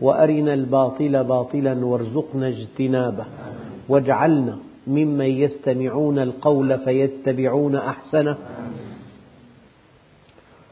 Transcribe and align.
وأرنا 0.00 0.54
الباطل 0.54 1.24
باطلا 1.24 1.84
وارزقنا 1.84 2.48
اجتنابه. 2.48 3.24
واجعلنا 3.88 4.58
ممن 4.86 5.26
يستمعون 5.26 6.18
القول 6.18 6.78
فيتبعون 6.78 7.76
أحسنه. 7.76 8.36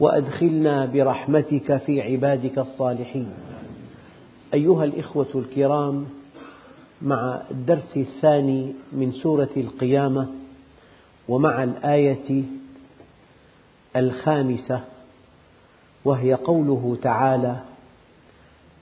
وأدخلنا 0.00 0.86
برحمتك 0.86 1.76
في 1.76 2.02
عبادك 2.02 2.58
الصالحين. 2.58 3.28
أيها 4.54 4.84
الإخوة 4.84 5.28
الكرام 5.34 6.06
مع 7.02 7.42
الدرس 7.50 7.96
الثاني 7.96 8.72
من 8.92 9.12
سورة 9.12 9.48
القيامة 9.56 10.28
ومع 11.28 11.64
الآية 11.64 12.42
الخامسة 13.96 14.80
وهي 16.04 16.34
قوله 16.34 16.96
تعالى 17.02 17.56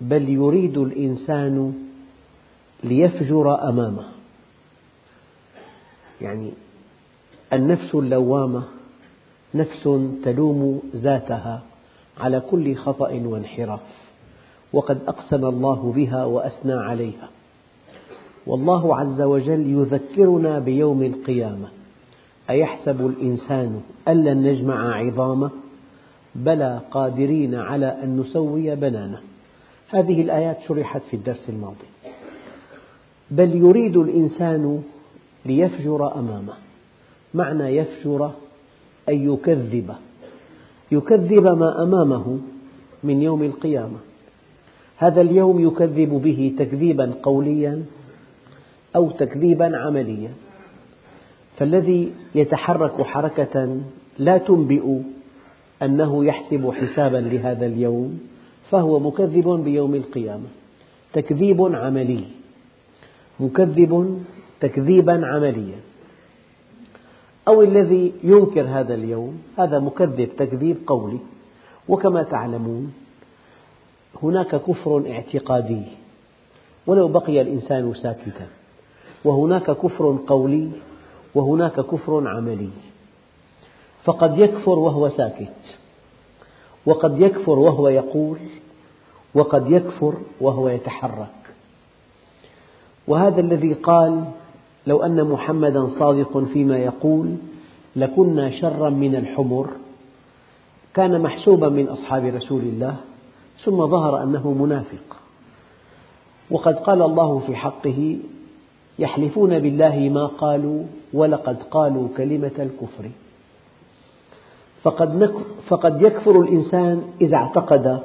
بل 0.01 0.29
يريد 0.29 0.79
الإنسان 0.79 1.75
ليفجر 2.85 3.69
أمامه. 3.69 4.05
يعني 6.21 6.51
النفس 7.53 7.95
اللوامة 7.95 8.63
نفس 9.55 9.89
تلوم 10.25 10.83
ذاتها 10.97 11.63
على 12.21 12.41
كل 12.41 12.75
خطأ 12.75 13.11
وانحراف 13.11 13.81
وقد 14.73 14.99
أقسم 15.09 15.45
الله 15.45 15.93
بها 15.97 16.25
وأثنى 16.25 16.73
عليها. 16.73 17.29
والله 18.47 18.97
عز 18.97 19.21
وجل 19.21 19.67
يذكرنا 19.67 20.59
بيوم 20.59 21.03
القيامة. 21.03 21.69
أيحسب 22.51 23.07
الإنسان 23.07 23.81
أن 24.09 24.25
لن 24.25 24.43
نجمع 24.43 24.95
عظامه؟ 24.95 25.51
بلى 26.35 26.81
قادرين 26.91 27.55
على 27.55 27.87
أن 27.87 28.21
نسوي 28.21 28.77
بنانه. 28.77 29.21
هذه 29.95 30.23
الآيات 30.23 30.59
شرحت 30.69 31.03
في 31.11 31.17
الدرس 31.17 31.49
الماضي. 31.49 31.87
بل 33.31 33.57
يريد 33.57 33.97
الإنسان 33.97 34.83
ليفجر 35.47 36.19
أمامه. 36.19 36.55
معنى 37.35 37.77
يفجر 37.77 38.31
أن 39.09 39.33
يكذب. 39.33 39.95
يكذب 40.93 41.47
ما 41.47 41.83
أمامه 41.83 42.39
من 43.05 43.23
يوم 43.23 43.43
القيامة. 43.43 43.99
هذا 44.97 45.21
اليوم 45.21 45.69
يكذب 45.69 46.09
به 46.09 46.55
تكذيبا 46.59 47.15
قوليا 47.23 47.85
أو 48.97 49.11
تكذيبا 49.11 49.77
عمليا. 49.77 50.31
فالذي 51.59 52.13
يتحرك 52.35 53.03
حركة 53.03 53.81
لا 54.19 54.39
تنبئ 54.39 54.99
أنه 55.83 56.25
يحسب 56.25 56.71
حسابا 56.71 57.17
لهذا 57.17 57.67
اليوم 57.67 58.34
فهو 58.75 58.99
مكذب 58.99 59.49
بيوم 59.49 59.95
القيامة. 59.95 60.49
تكذيب 61.13 61.75
عملي. 61.75 62.25
مكذب 63.41 64.25
تكذيبا 64.61 65.27
عمليا. 65.27 65.81
أو 67.49 67.63
الذي 67.63 68.13
ينكر 68.25 68.63
هذا 68.63 68.95
اليوم 68.95 69.43
هذا 69.59 69.79
مكذب 69.79 70.29
تكذيب 70.39 70.77
قولي. 70.87 71.19
وكما 71.89 72.23
تعلمون 72.23 72.95
هناك 74.23 74.57
كفر 74.57 75.05
اعتقادي. 75.11 75.83
ولو 76.87 77.09
بقي 77.09 77.41
الإنسان 77.41 77.95
ساكتا. 77.95 78.47
وهناك 79.25 79.71
كفر 79.71 80.19
قولي 80.27 80.71
وهناك 81.35 81.81
كفر 81.81 82.29
عملي. 82.29 82.71
فقد 84.05 84.39
يكفر 84.39 84.79
وهو 84.79 85.09
ساكت. 85.09 85.79
وقد 86.87 87.21
يكفر 87.21 87.59
وهو 87.59 87.89
يقول 87.89 88.39
وقد 89.35 89.71
يكفر 89.71 90.15
وهو 90.41 90.69
يتحرك. 90.69 91.29
وهذا 93.09 93.41
الذي 93.41 93.73
قال 93.73 94.25
لو 94.87 95.03
أن 95.03 95.25
محمدا 95.25 95.89
صادق 95.99 96.39
فيما 96.39 96.79
يقول 96.79 97.37
لكنا 97.97 98.51
شرا 98.51 98.91
من 98.91 99.15
الحمر 99.15 99.69
كان 100.95 101.21
محسوبا 101.21 101.69
من 101.69 101.89
أصحاب 101.89 102.25
رسول 102.25 102.61
الله 102.63 102.97
ثم 103.65 103.87
ظهر 103.87 104.23
أنه 104.23 104.53
منافق. 104.53 105.17
وقد 106.51 106.75
قال 106.75 107.03
الله 107.03 107.39
في 107.39 107.57
حقه 107.57 108.17
يحلفون 108.99 109.59
بالله 109.59 109.97
ما 110.09 110.27
قالوا 110.27 110.83
ولقد 111.13 111.63
قالوا 111.71 112.09
كلمة 112.17 112.51
الكفر. 112.59 113.11
فقد 115.69 116.03
يكفر 116.03 116.41
الإنسان 116.41 117.03
إذا 117.21 117.37
اعتقد 117.37 118.03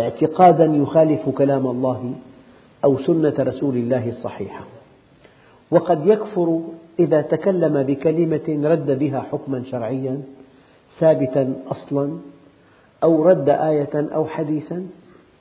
اعتقادا 0.00 0.64
يخالف 0.64 1.28
كلام 1.28 1.66
الله 1.66 2.12
أو 2.84 2.98
سنة 2.98 3.34
رسول 3.38 3.76
الله 3.76 4.08
الصحيحة. 4.08 4.64
وقد 5.70 6.06
يكفر 6.06 6.60
إذا 6.98 7.22
تكلم 7.22 7.82
بكلمة 7.82 8.68
رد 8.70 8.98
بها 8.98 9.20
حكما 9.20 9.64
شرعيا 9.70 10.22
ثابتا 11.00 11.54
أصلا 11.70 12.18
أو 13.02 13.22
رد 13.22 13.48
آية 13.48 13.94
أو 13.94 14.26
حديثا 14.26 14.86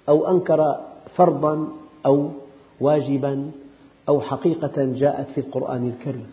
أو 0.09 0.28
أنكر 0.28 0.75
فرضا 1.16 1.68
أو 2.06 2.29
واجبا 2.81 3.51
أو 4.09 4.22
حقيقة 4.22 4.74
جاءت 4.78 5.29
في 5.29 5.38
القرآن 5.38 5.88
الكريم. 5.88 6.28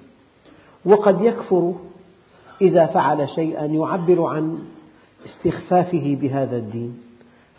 وقد 0.84 1.20
يكفر 1.20 1.74
إذا 2.60 2.86
فعل 2.86 3.28
شيئا 3.28 3.64
يعبر 3.64 4.22
عن 4.22 4.58
استخفافه 5.26 6.16
بهذا 6.20 6.56
الدين. 6.56 6.98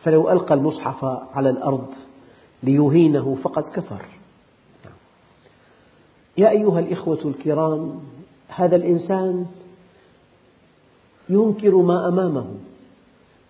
فلو 0.05 0.31
ألقى 0.31 0.53
المصحف 0.53 1.05
على 1.05 1.49
الأرض 1.49 1.88
ليهينه 2.63 3.38
فقد 3.43 3.63
كفر. 3.63 4.05
يا 6.38 6.49
أيها 6.49 6.79
الإخوة 6.79 7.19
الكرام 7.25 7.99
هذا 8.47 8.75
الإنسان 8.75 9.45
ينكر 11.29 11.75
ما 11.75 12.07
أمامه 12.07 12.45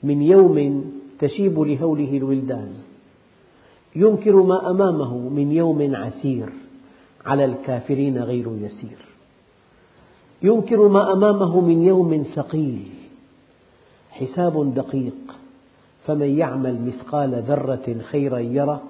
من 0.04 0.22
يوم 0.22 0.86
تشيب 1.20 1.60
لهوله 1.60 2.18
الولدان. 2.18 2.74
ينكر 3.96 4.36
ما 4.36 4.70
أمامه 4.70 5.18
من 5.18 5.52
يوم 5.52 5.96
عسير 5.96 6.50
على 7.26 7.46
الكافرين 7.46 8.18
غير 8.18 8.48
يسير. 8.62 8.98
ينكر 10.42 10.88
ما 10.88 11.14
أمامه 11.14 11.62
من 11.62 11.84
يوم 11.84 12.24
ثقيل 12.36 12.84
حساب 14.12 14.74
دقيق. 14.74 15.35
فمن 16.06 16.38
يعمل 16.38 16.82
مثقال 16.82 17.44
ذرة 17.48 17.96
خيرا 18.12 18.40
يره 18.40 18.82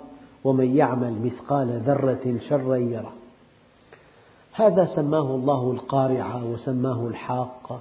ومن 0.44 0.78
يعمل 0.78 1.14
مثقال 1.22 1.82
ذرة 1.86 2.38
شرا 2.50 2.76
يره. 2.76 3.14
هذا 4.54 4.86
سماه 4.86 5.36
الله 5.36 5.72
القارعة 5.72 6.46
وسماه 6.46 7.08
الحاقة 7.08 7.80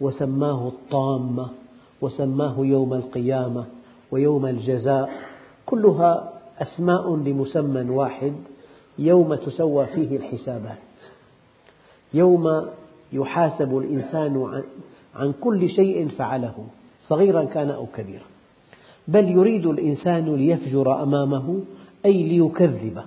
وسماه 0.00 0.68
الطامة 0.68 1.48
وسماه 2.00 2.54
يوم 2.58 2.94
القيامة 2.94 3.64
ويوم 4.10 4.46
الجزاء. 4.46 5.10
كلها 5.66 6.32
أسماء 6.58 7.16
لمسمى 7.16 7.90
واحد 7.90 8.34
يوم 8.98 9.34
تسوى 9.34 9.86
فيه 9.86 10.16
الحسابات. 10.16 10.78
يوم 12.14 12.66
يحاسب 13.12 13.78
الإنسان 13.78 14.62
عن 15.14 15.32
كل 15.32 15.68
شيء 15.68 16.08
فعله 16.08 16.66
صغيرا 17.08 17.44
كان 17.44 17.70
أو 17.70 17.86
كبيرا. 17.86 18.35
بل 19.08 19.28
يريد 19.28 19.66
الإنسان 19.66 20.36
ليفجر 20.36 21.02
أمامه 21.02 21.60
أي 22.04 22.22
ليكذب. 22.22 23.02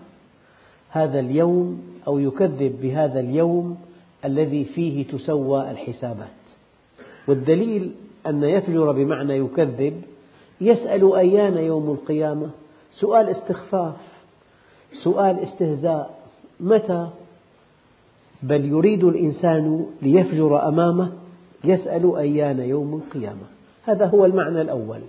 هذا 0.90 1.20
اليوم 1.20 1.82
أو 2.08 2.20
يكذب 2.20 2.82
بهذا 2.82 3.20
اليوم 3.20 3.78
الذي 4.26 4.66
فيه 4.66 5.08
تسوى 5.08 5.72
الحسابات. 5.72 6.28
والدليل 7.28 7.92
أن 8.28 8.44
يفجر 8.44 8.92
بمعنى 8.92 9.38
يكذب 9.38 10.02
يسأل 10.62 11.16
أيان 11.16 11.58
يوم 11.58 11.90
القيامة؟ 11.92 12.50
سؤال 12.92 13.30
استخفاف 13.30 13.96
سؤال 15.04 15.40
استهزاء. 15.40 16.20
متى؟ 16.60 17.10
بل 18.44 18.66
يريد 18.66 19.04
الإنسان 19.04 19.86
ليفجر 20.02 20.68
أمامه 20.68 21.12
يسأل 21.64 22.16
أيان 22.18 22.60
يوم 22.60 22.94
القيامة. 22.96 23.46
هذا 23.84 24.06
هو 24.06 24.26
المعنى 24.26 24.62
الأول. 24.62 25.00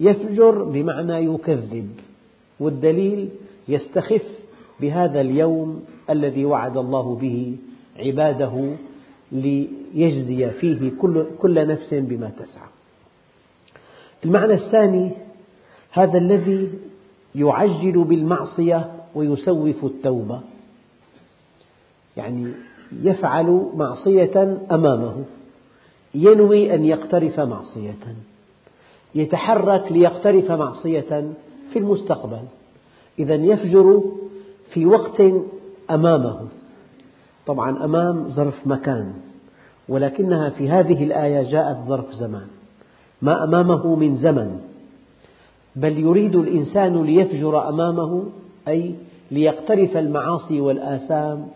يفجر 0.00 0.64
بمعنى 0.64 1.34
يكذب 1.34 1.90
والدليل 2.60 3.28
يستخف 3.68 4.22
بهذا 4.80 5.20
اليوم 5.20 5.84
الذي 6.10 6.44
وعد 6.44 6.76
الله 6.76 7.14
به 7.14 7.56
عباده 7.98 8.76
ليجزي 9.32 10.50
فيه 10.50 10.90
كل 11.38 11.66
نفس 11.66 11.94
بما 11.94 12.30
تسعى. 12.30 12.68
المعنى 14.24 14.54
الثاني 14.54 15.10
هذا 15.90 16.18
الذي 16.18 16.70
يعجل 17.34 18.04
بالمعصية 18.04 18.92
ويسوف 19.14 19.84
التوبة. 19.84 20.40
يعني 22.16 22.52
يفعل 23.02 23.70
معصية 23.74 24.58
أمامه 24.70 25.24
ينوي 26.14 26.74
أن 26.74 26.84
يقترف 26.84 27.40
معصية. 27.40 27.94
يتحرك 29.16 29.92
ليقترف 29.92 30.50
معصية 30.50 31.32
في 31.72 31.78
المستقبل. 31.78 32.42
إذا 33.18 33.34
يفجر 33.34 34.02
في 34.70 34.86
وقت 34.86 35.22
أمامه. 35.90 36.40
طبعا 37.46 37.84
أمام 37.84 38.28
ظرف 38.28 38.66
مكان 38.66 39.12
ولكنها 39.88 40.50
في 40.50 40.68
هذه 40.68 41.04
الآية 41.04 41.50
جاءت 41.50 41.76
ظرف 41.88 42.12
زمان. 42.12 42.46
ما 43.22 43.44
أمامه 43.44 43.94
من 43.96 44.16
زمن 44.16 44.60
بل 45.76 45.98
يريد 45.98 46.36
الإنسان 46.36 47.02
ليفجر 47.02 47.68
أمامه 47.68 48.24
أي 48.68 48.94
ليقترف 49.30 49.96
المعاصي 49.96 50.60
والآثام 50.60 51.48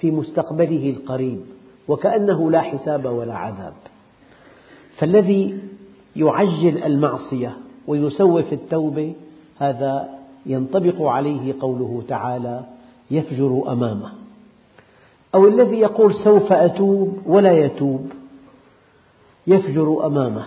في 0.00 0.10
مستقبله 0.10 0.90
القريب 0.90 1.40
وكأنه 1.88 2.50
لا 2.50 2.60
حساب 2.60 3.04
ولا 3.04 3.34
عذاب. 3.34 3.74
فالذي 4.96 5.58
يعجل 6.16 6.84
المعصية 6.84 7.56
ويسوف 7.86 8.52
التوبة 8.52 9.14
هذا 9.58 10.18
ينطبق 10.46 11.02
عليه 11.02 11.54
قوله 11.60 12.02
تعالى 12.08 12.64
يفجر 13.10 13.72
أمامه. 13.72 14.12
أو 15.34 15.48
الذي 15.48 15.76
يقول 15.80 16.14
سوف 16.14 16.52
أتوب 16.52 17.18
ولا 17.26 17.52
يتوب. 17.52 18.10
يفجر 19.46 20.06
أمامه. 20.06 20.46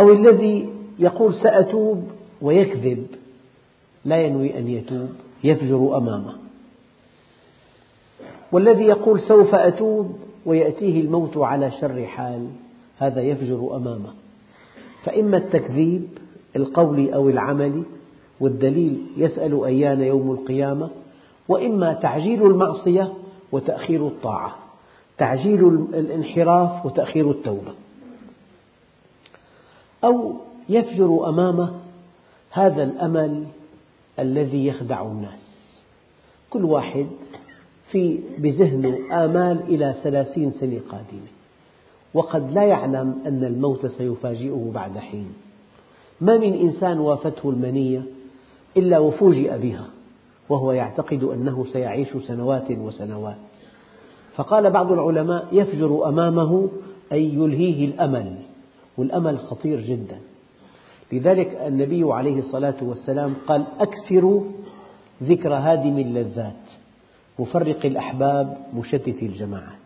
أو 0.00 0.12
الذي 0.12 0.68
يقول 0.98 1.34
سأتوب 1.34 2.04
ويكذب. 2.42 3.06
لا 4.04 4.22
ينوي 4.22 4.58
أن 4.58 4.68
يتوب 4.68 5.08
يفجر 5.44 5.96
أمامه. 5.96 6.34
والذي 8.52 8.84
يقول 8.84 9.20
سوف 9.20 9.54
أتوب 9.54 10.18
ويأتيه 10.46 11.00
الموت 11.00 11.36
على 11.36 11.70
شر 11.80 12.06
حال 12.06 12.48
هذا 12.98 13.20
يفجر 13.20 13.76
أمامه. 13.76 14.19
فإما 15.04 15.36
التكذيب 15.36 16.08
القولي 16.56 17.14
أو 17.14 17.28
العملي 17.28 17.82
والدليل 18.40 19.06
يسأل 19.16 19.64
أيان 19.64 20.00
يوم 20.00 20.30
القيامة 20.30 20.90
وإما 21.48 21.92
تعجيل 21.92 22.46
المعصية 22.46 23.12
وتأخير 23.52 24.06
الطاعة 24.06 24.56
تعجيل 25.20 25.64
الانحراف 25.94 26.86
وتأخير 26.86 27.30
التوبة. 27.30 27.74
أو 30.04 30.34
يفجر 30.68 31.28
أمامه 31.28 31.72
هذا 32.50 32.82
الأمل 32.82 33.46
الذي 34.18 34.66
يخدع 34.66 35.02
الناس. 35.02 35.82
كل 36.50 36.64
واحد 36.64 37.06
في 37.90 38.20
بذهنه 38.38 39.24
آمال 39.24 39.60
إلى 39.62 39.94
ثلاثين 40.02 40.50
سنة 40.50 40.80
قادمة. 40.90 41.39
وقد 42.14 42.52
لا 42.52 42.62
يعلم 42.62 43.18
أن 43.26 43.44
الموت 43.44 43.86
سيفاجئه 43.86 44.70
بعد 44.74 44.98
حين. 44.98 45.32
ما 46.20 46.38
من 46.38 46.54
إنسان 46.54 47.00
وافته 47.00 47.50
المنية 47.50 48.02
إلا 48.76 48.98
وفوجئ 48.98 49.58
بها 49.58 49.86
وهو 50.48 50.72
يعتقد 50.72 51.22
أنه 51.24 51.66
سيعيش 51.72 52.08
سنوات 52.16 52.70
وسنوات. 52.70 53.36
فقال 54.34 54.70
بعض 54.70 54.92
العلماء 54.92 55.48
يفجر 55.52 56.08
أمامه 56.08 56.68
أي 57.12 57.34
يلهيه 57.34 57.84
الأمل 57.84 58.36
والأمل 58.98 59.38
خطير 59.38 59.80
جدا. 59.80 60.18
لذلك 61.12 61.60
النبي 61.66 62.12
عليه 62.12 62.38
الصلاة 62.38 62.76
والسلام 62.82 63.34
قال 63.46 63.64
أكثروا 63.80 64.42
ذكر 65.22 65.54
هادم 65.54 65.98
اللذات 65.98 66.54
مفرق 67.38 67.86
الأحباب 67.86 68.58
مشتت 68.74 69.22
الجماعات. 69.22 69.79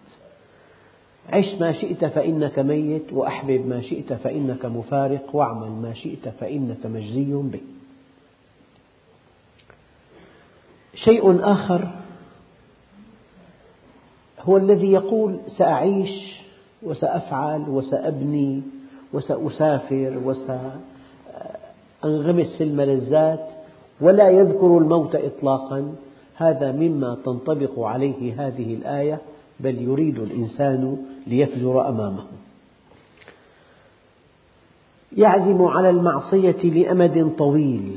عش 1.32 1.60
ما 1.60 1.72
شئت 1.72 2.04
فإنك 2.04 2.58
ميت 2.58 3.12
وأحبب 3.12 3.66
ما 3.66 3.80
شئت 3.80 4.12
فإنك 4.12 4.64
مفارق 4.64 5.36
واعمل 5.36 5.70
ما 5.70 5.94
شئت 5.94 6.28
فإنك 6.28 6.86
مجزي 6.86 7.32
به. 7.32 7.60
شيء 10.94 11.52
آخر 11.52 11.88
هو 14.40 14.56
الذي 14.56 14.92
يقول 14.92 15.38
سأعيش 15.58 16.40
وسأفعل 16.82 17.68
وسأبني 17.68 18.62
وسأسافر 19.12 20.22
وسأنغمس 22.04 22.56
في 22.56 22.64
الملذات 22.64 23.48
ولا 24.00 24.28
يذكر 24.30 24.78
الموت 24.78 25.14
إطلاقا. 25.14 25.94
هذا 26.36 26.72
مما 26.72 27.18
تنطبق 27.24 27.80
عليه 27.80 28.46
هذه 28.46 28.74
الآية. 28.74 29.20
بل 29.60 29.82
يريد 29.82 30.18
الإنسان 30.18 31.06
ليفجر 31.26 31.88
أمامه. 31.88 32.24
يعزم 35.16 35.62
على 35.62 35.90
المعصية 35.90 36.62
لأمد 36.62 37.34
طويل. 37.38 37.96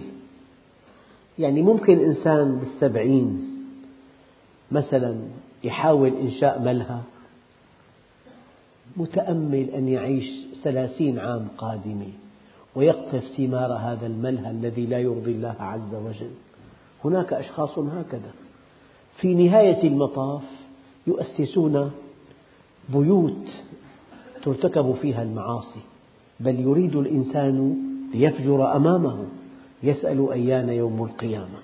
يعني 1.39 1.61
ممكن 1.61 1.99
إنسان 1.99 2.55
بالسبعين 2.55 3.47
مثلا 4.71 5.17
يحاول 5.63 6.13
إنشاء 6.21 6.61
ملهى 6.61 6.99
متأمل 8.97 9.69
أن 9.69 9.87
يعيش 9.87 10.25
ثلاثين 10.63 11.19
عام 11.19 11.47
قادمة 11.57 12.07
ويقطف 12.75 13.23
ثمار 13.37 13.73
هذا 13.73 14.07
الملهى 14.07 14.51
الذي 14.51 14.85
لا 14.85 14.99
يرضي 14.99 15.31
الله 15.31 15.55
عز 15.59 15.95
وجل. 15.95 16.31
هناك 17.05 17.33
أشخاص 17.33 17.79
هكذا. 17.79 18.31
في 19.17 19.33
نهاية 19.33 19.87
المطاف 19.87 20.43
يؤسسون 21.07 21.91
بيوت 22.89 23.49
ترتكب 24.43 24.95
فيها 25.01 25.23
المعاصي 25.23 25.79
بل 26.39 26.59
يريد 26.59 26.95
الإنسان 26.95 27.77
ليفجر 28.13 28.75
أمامه 28.75 29.25
يسأل 29.83 30.31
أيان 30.31 30.69
يوم 30.69 31.03
القيامة. 31.03 31.59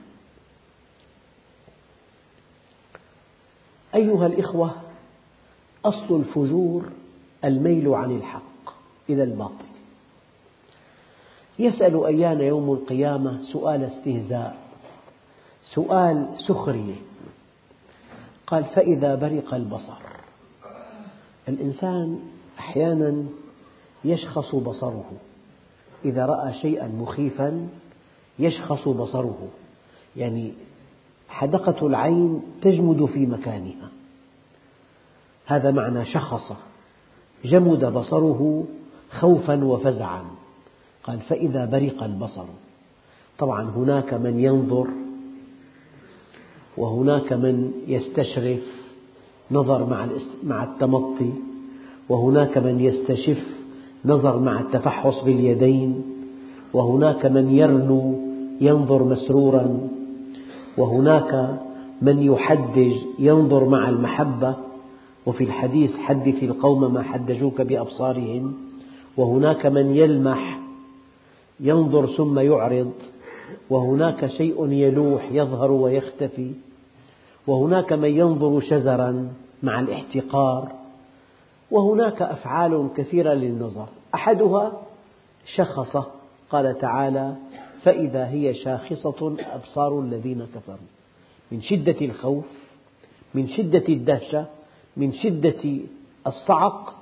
أيها 3.96 4.26
الإخوة 4.26 4.72
أصل 5.86 6.16
الفجور 6.20 6.84
الميل 7.44 7.88
عن 7.88 8.16
الحق 8.16 8.74
إلى 9.10 9.24
الباطل. 9.24 9.74
يسأل 11.60 12.06
أيان 12.06 12.42
يوم 12.42 12.74
القيامة 12.74 13.42
سؤال 13.44 13.84
استهزاء 13.84 14.58
سؤال 15.64 16.28
سخرية. 16.48 16.96
قال 18.54 18.64
فإذا 18.64 19.16
برق 19.16 19.54
البصر. 19.54 19.98
الإنسان 21.48 22.20
أحيانا 22.60 23.24
يشخص 24.06 24.56
بصره. 24.56 25.12
إذا 26.06 26.26
رأى 26.26 26.54
شيئا 26.54 26.88
مخيفا 26.88 27.68
يشخص 28.40 28.88
بصره. 28.88 29.48
يعني 30.16 30.54
حدقة 31.30 31.88
العين 31.88 32.42
تجمد 32.62 33.06
في 33.06 33.26
مكانها. 33.26 33.90
هذا 35.46 35.72
معنى 35.72 36.06
شخص. 36.06 36.54
جمد 37.46 37.86
بصره 37.86 38.66
خوفا 39.12 39.66
وفزعا. 39.66 40.24
قال 41.04 41.20
فإذا 41.20 41.66
برق 41.66 42.04
البصر. 42.04 42.46
طبعا 43.38 43.70
هناك 43.70 44.14
من 44.14 44.40
ينظر 44.40 44.88
وهناك 46.78 47.34
من 47.34 47.72
يستشرف 47.88 48.84
نظر 49.52 50.08
مع 50.44 50.64
التمطي 50.64 51.32
وهناك 52.10 52.58
من 52.58 52.80
يستشف 52.80 53.44
نظر 54.06 54.40
مع 54.40 54.60
التفحص 54.60 55.24
باليدين 55.24 56.02
وهناك 56.74 57.26
من 57.26 57.52
يرنو 57.58 58.16
ينظر 58.62 59.04
مسرورا 59.04 59.90
وهناك 60.78 61.60
من 62.02 62.24
يحدج 62.24 62.94
ينظر 63.20 63.70
مع 63.70 63.90
المحبة 63.90 64.56
وفي 65.26 65.44
الحديث 65.44 65.96
حدث 65.96 66.44
القوم 66.44 66.94
ما 66.94 67.04
حدجوك 67.04 67.62
بأبصارهم 67.62 68.54
وهناك 69.18 69.66
من 69.66 69.96
يلمح 69.96 70.60
ينظر 71.60 72.08
ثم 72.08 72.40
يعرض 72.40 72.92
وهناك 73.70 74.26
شيء 74.26 74.72
يلوح 74.72 75.32
يظهر 75.32 75.72
ويختفي. 75.72 76.52
وهناك 77.48 77.94
من 77.94 78.10
ينظر 78.10 78.60
شزرا 78.60 79.34
مع 79.64 79.80
الاحتقار. 79.80 80.72
وهناك 81.72 82.22
أفعال 82.22 82.90
كثيرة 82.96 83.34
للنظر. 83.34 83.88
أحدها 84.16 84.82
شخص 85.56 85.98
قال 86.50 86.78
تعالى 86.78 87.36
فإذا 87.84 88.28
هي 88.28 88.54
شاخصة 88.54 89.36
أبصار 89.40 90.00
الذين 90.00 90.48
كفروا. 90.56 90.90
من 91.52 91.62
شدة 91.62 92.06
الخوف 92.06 92.46
من 93.34 93.48
شدة 93.48 93.84
الدهشة 93.90 94.46
من 94.98 95.14
شدة 95.14 95.80
الصعق 96.28 96.94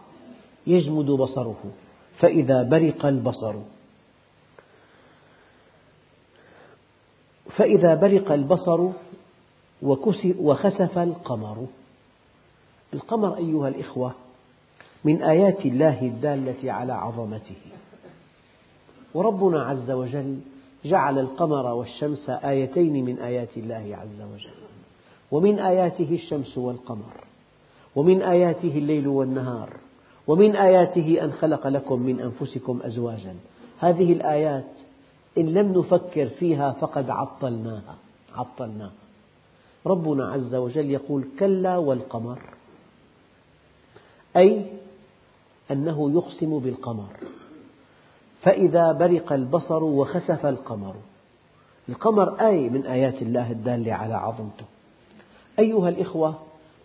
يجمد 0.67 1.05
بصره. 1.05 1.63
فإذا 2.17 2.63
برق 2.63 3.05
البصر 3.05 3.53
فإذا 7.57 7.95
برق 7.95 8.31
البصر 8.31 8.87
وخسف 10.39 10.97
القمر. 10.97 11.65
القمر 12.93 13.37
أيها 13.37 13.67
الإخوة 13.67 14.13
من 15.03 15.23
آيات 15.23 15.65
الله 15.65 16.01
الدالة 16.01 16.71
على 16.71 16.93
عظمته. 16.93 17.55
وربنا 19.13 19.63
عز 19.63 19.91
وجل 19.91 20.39
جعل 20.85 21.19
القمر 21.19 21.65
والشمس 21.65 22.29
آيتين 22.29 23.05
من 23.05 23.19
آيات 23.19 23.57
الله 23.57 23.97
عز 24.01 24.21
وجل. 24.33 24.61
ومن 25.31 25.59
آياته 25.59 26.09
الشمس 26.11 26.57
والقمر 26.57 27.13
ومن 27.95 28.21
آياته 28.21 28.77
الليل 28.77 29.07
والنهار 29.07 29.69
ومن 30.27 30.55
آياته 30.55 31.23
أن 31.23 31.31
خلق 31.31 31.67
لكم 31.67 31.99
من 31.99 32.19
أنفسكم 32.19 32.79
أزواجا. 32.83 33.35
هذه 33.79 34.13
الآيات 34.13 34.65
إن 35.37 35.53
لم 35.53 35.79
نفكر 35.79 36.27
فيها 36.27 36.71
فقد 36.71 37.09
عطلناها 37.09 37.95
عطلناها. 38.35 38.91
ربنا 39.85 40.31
عز 40.31 40.55
وجل 40.55 40.91
يقول 40.91 41.27
كلا 41.39 41.77
والقمر 41.77 42.41
أي 44.37 44.65
أنه 45.71 46.11
يقسم 46.11 46.59
بالقمر. 46.59 47.09
فإذا 48.41 48.91
برق 48.91 49.33
البصر 49.33 49.83
وخسف 49.83 50.45
القمر 50.45 50.95
القمر 51.89 52.47
آية 52.47 52.69
من 52.69 52.85
آيات 52.85 53.21
الله 53.21 53.51
الدالة 53.51 53.93
على 53.93 54.13
عظمته. 54.13 54.65
أيها 55.59 55.89
الإخوة 55.89 56.39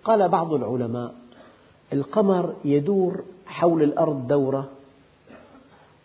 قال 0.05 0.29
بعض 0.29 0.53
العلماء 0.53 1.15
القمر 1.93 2.55
يدور 2.65 3.25
حول 3.47 3.83
الأرض 3.83 4.29
دورة 4.29 4.69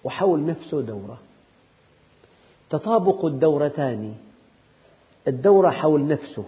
وحول 0.03 0.45
نفسه 0.45 0.81
دورة. 0.81 1.17
تطابق 2.71 3.25
الدورتان 3.25 4.13
الدورة 5.27 5.69
حول 5.69 6.07
نفسه 6.07 6.45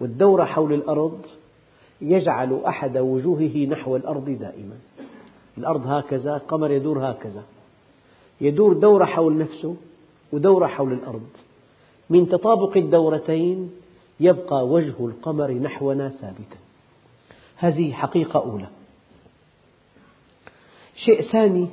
والدورة 0.00 0.44
حول 0.44 0.72
الأرض 0.72 1.20
يجعل 2.00 2.60
أحد 2.66 2.98
وجوهه 2.98 3.66
نحو 3.66 3.96
الأرض 3.96 4.30
دائما. 4.30 4.76
الأرض 5.58 5.86
هكذا 5.86 6.36
القمر 6.36 6.70
يدور 6.70 7.10
هكذا. 7.10 7.42
يدور 8.40 8.72
دورة 8.72 9.04
حول 9.04 9.38
نفسه 9.38 9.76
ودورة 10.32 10.66
حول 10.66 10.92
الأرض. 10.92 11.28
من 12.10 12.28
تطابق 12.28 12.76
الدورتين 12.76 13.70
يبقى 14.20 14.66
وجه 14.66 15.06
القمر 15.06 15.52
نحونا 15.52 16.08
ثابتا. 16.08 16.56
هذه 17.56 17.92
حقيقة 17.92 18.40
أولى. 18.40 18.66
شيء 20.96 21.22
ثاني 21.32 21.68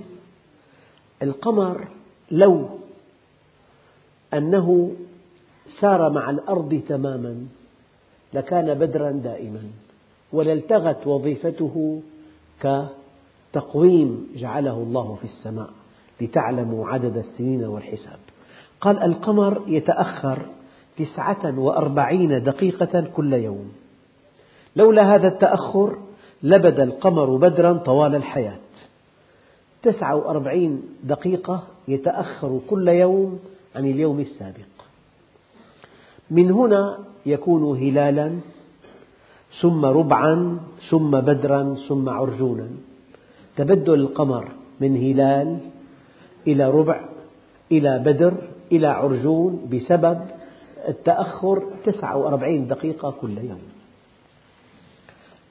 القمر 1.22 1.88
لو 2.32 2.70
أنه 4.34 4.92
سار 5.80 6.10
مع 6.10 6.30
الأرض 6.30 6.82
تماما 6.90 7.46
لكان 8.34 8.74
بدرا 8.74 9.12
دائما 9.12 9.64
ولالتغت 10.34 11.08
وظيفته 11.08 12.02
كتقويم 12.62 14.28
جعله 14.36 14.78
الله 14.78 15.16
في 15.16 15.24
السماء 15.24 15.70
لتعلموا 16.22 16.88
عدد 16.88 17.18
السنين 17.18 17.64
والحساب. 17.64 18.20
قال 18.82 19.04
القمر 19.04 19.62
يتأخر 19.68 20.40
تسعة 20.98 21.60
وأربعين 21.60 22.44
دقيقة 22.44 23.02
كل 23.16 23.34
يوم. 23.34 23.72
لولا 24.76 25.16
هذا 25.16 25.28
التأخر 25.28 25.98
لبدا 26.44 26.84
القمر 26.84 27.36
بدرا 27.36 27.74
طوال 27.74 28.16
الحياة. 28.16 28.58
تسعة 29.84 30.16
وأربعين 30.16 30.82
دقيقة 31.04 31.64
يتأخر 31.88 32.60
كل 32.70 32.88
يوم 32.88 33.40
عن 33.76 33.86
اليوم 33.86 34.20
السابق. 34.20 34.72
من 36.32 36.52
هنا 36.52 37.00
يكون 37.26 37.78
هلالا 37.78 38.40
ثم 39.62 39.86
ربعا 39.86 40.60
ثم 40.90 41.12
بدرا 41.12 41.76
ثم 41.88 42.10
عرجونا. 42.10 42.68
تبدل 43.56 43.94
القمر 43.94 44.52
من 44.80 44.98
هلال 44.98 45.60
إلى 46.48 46.70
ربع 46.72 47.06
إلى 47.72 48.00
بدر 48.00 48.34
إلى 48.72 48.88
عرجون 48.88 49.70
بسبب 49.72 50.22
التأخر 50.88 51.64
49 51.86 52.68
دقيقة 52.68 53.12
كل 53.22 53.38
يوم. 53.38 53.62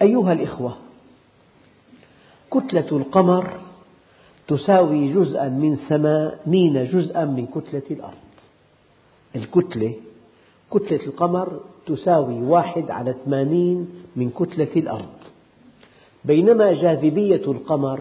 أيها 0.02 0.32
الإخوة 0.32 0.76
كتلة 2.50 2.88
القمر 2.92 3.60
تساوي 4.48 5.12
جزءا 5.14 5.48
من 5.48 5.76
ثمانين 5.76 6.84
جزءا 6.84 7.24
من 7.24 7.46
كتلة 7.46 7.82
الأرض. 7.90 8.24
الكتلة 9.36 9.94
كتلة 10.70 11.06
القمر 11.06 11.60
تساوي 11.86 12.34
واحد 12.34 12.90
على 12.90 13.14
ثمانين 13.24 13.88
من 14.16 14.30
كتلة 14.30 14.72
الأرض. 14.76 15.18
بينما 16.24 16.72
جاذبية 16.72 17.44
القمر 17.52 18.00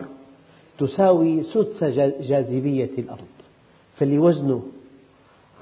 تساوي 0.78 1.44
سدس 1.44 1.84
جاذبية 2.30 2.92
الأرض. 2.98 3.34
فاللي 3.98 4.20
وزنه 4.20 4.64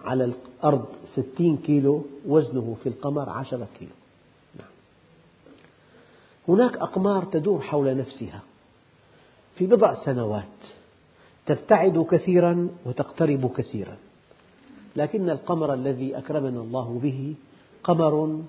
على 0.06 0.24
الأرض 0.24 0.86
ستين 1.16 1.58
كيلو 1.58 2.06
وزنه 2.28 2.76
في 2.84 2.90
القمر 2.90 3.30
عشرة 3.30 3.68
كيلو. 3.80 3.92
نعم. 4.60 4.68
هناك 6.48 6.78
أقمار 6.78 7.24
تدور 7.24 7.62
حول 7.62 7.98
نفسها. 7.98 8.42
في 9.62 9.68
بضع 9.68 9.94
سنوات 9.94 10.44
تبتعد 11.46 12.06
كثيرا 12.12 12.70
وتقترب 12.86 13.52
كثيرا. 13.58 13.98
لكن 14.96 15.30
القمر 15.30 15.74
الذي 15.74 16.18
أكرمنا 16.18 16.62
الله 16.62 17.00
به 17.04 17.36
قمر 17.84 18.40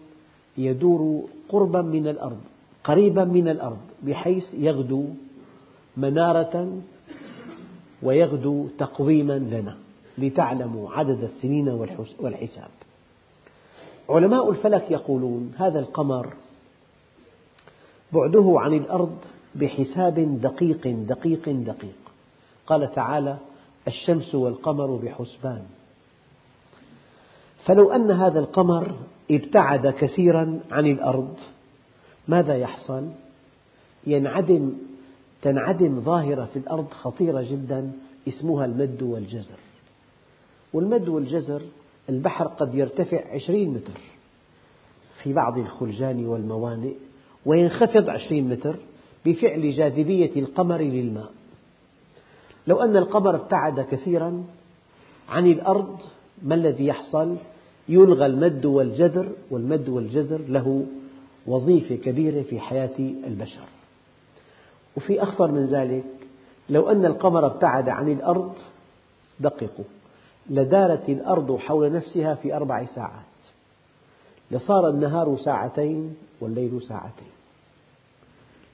يدور 0.59 1.29
قربا 1.49 1.83
من 1.83 2.09
الأرض 2.09 2.41
قريبا 2.85 3.25
من 3.25 3.49
الأرض 3.49 3.79
بحيث 4.03 4.45
يغدو 4.55 5.05
منارة 5.97 6.81
ويغدو 8.03 8.69
تقويما 8.79 9.39
لنا 9.39 9.77
لتعلموا 10.19 10.91
عدد 10.91 11.25
السنين 11.25 11.69
والحساب. 12.21 12.71
علماء 14.09 14.51
الفلك 14.51 14.91
يقولون 14.91 15.55
هذا 15.59 15.79
القمر 15.79 16.35
بعده 18.13 18.55
عن 18.57 18.75
الأرض 18.75 19.17
بحساب 19.55 20.41
دقيق 20.41 20.89
دقيق 20.89 21.49
دقيق. 21.49 21.99
قال 22.67 22.95
تعالى 22.95 23.39
الشمس 23.89 24.35
والقمر 24.35 24.97
بحسبان. 24.97 25.63
فلو 27.65 27.93
أن 27.93 28.11
هذا 28.11 28.39
القمر 28.39 28.95
ابتعد 29.31 29.87
كثيرا 29.87 30.61
عن 30.71 30.87
الأرض 30.87 31.37
ماذا 32.29 32.57
يحصل؟ 32.57 33.09
ينعدم 34.07 34.73
تنعدم 35.43 36.01
ظاهرة 36.01 36.45
في 36.45 36.59
الأرض 36.59 36.91
خطيرة 36.91 37.43
جدا 37.43 37.93
اسمها 38.29 38.65
المد 38.65 39.03
والجزر. 39.03 39.59
والمد 40.73 41.09
والجزر 41.09 41.63
البحر 42.09 42.47
قد 42.47 42.75
يرتفع 42.75 43.35
عشرين 43.35 43.71
متر 43.71 44.01
في 45.23 45.33
بعض 45.33 45.59
الخلجان 45.59 46.27
والموانئ 46.27 46.95
وينخفض 47.47 48.09
عشرين 48.09 48.49
متر 48.49 48.77
بفعل 49.27 49.71
جاذبية 49.71 50.41
القمر 50.41 50.79
للماء. 50.79 51.31
لو 52.67 52.83
أن 52.83 52.97
القمر 52.97 53.37
ابتعد 53.37 53.81
كثيرا 53.81 54.45
عن 55.29 55.47
الأرض 55.47 55.99
ما 56.43 56.55
الذي 56.55 56.87
يحصل؟ 56.87 57.37
يلغى 57.89 58.27
المد 58.27 58.65
والجزر 58.65 59.33
والمد 59.51 59.89
والجزر 59.89 60.41
له 60.49 60.87
وظيفة 61.47 61.95
كبيرة 61.95 62.43
في 62.43 62.61
حياة 62.61 62.99
البشر. 62.99 63.65
وفي 64.97 65.23
أخطر 65.23 65.53
من 65.53 65.67
ذلك 65.67 66.05
لو 66.71 66.91
أن 66.91 67.05
القمر 67.05 67.47
ابتعد 67.47 67.89
عن 67.89 68.13
الأرض 68.13 68.53
دققوا. 69.41 69.85
لدارت 70.51 71.09
الأرض 71.09 71.57
حول 71.57 71.93
نفسها 71.93 72.35
في 72.35 72.57
أربع 72.57 72.85
ساعات. 72.85 73.33
لصار 74.51 74.89
النهار 74.89 75.37
ساعتين 75.37 76.17
والليل 76.41 76.83
ساعتين. 76.83 77.42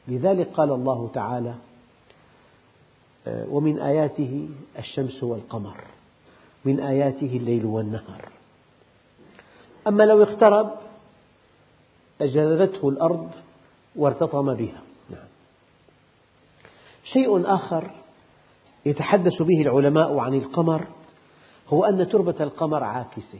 لذلك 0.08 0.48
قال 0.48 0.72
الله 0.72 1.10
تعالى 1.14 1.54
آه، 3.26 3.46
ومن 3.50 3.78
آياته 3.78 4.48
الشمس 4.78 5.22
والقمر 5.22 5.76
من 6.64 6.80
آياته 6.80 7.36
الليل 7.36 7.64
والنهار. 7.64 8.28
أما 9.86 10.02
لو 10.02 10.22
اقترب 10.22 10.70
لجذبته 12.20 12.88
الأرض 12.88 13.30
وارتطم 13.96 14.54
بها. 14.54 14.82
نعم. 15.10 15.28
شيء 17.04 17.54
آخر 17.54 17.90
يتحدث 18.86 19.42
به 19.42 19.62
العلماء 19.62 20.18
عن 20.18 20.34
القمر 20.34 20.86
هو 21.68 21.84
أن 21.84 22.08
تربة 22.08 22.34
القمر 22.40 22.84
عاكسة 22.84 23.38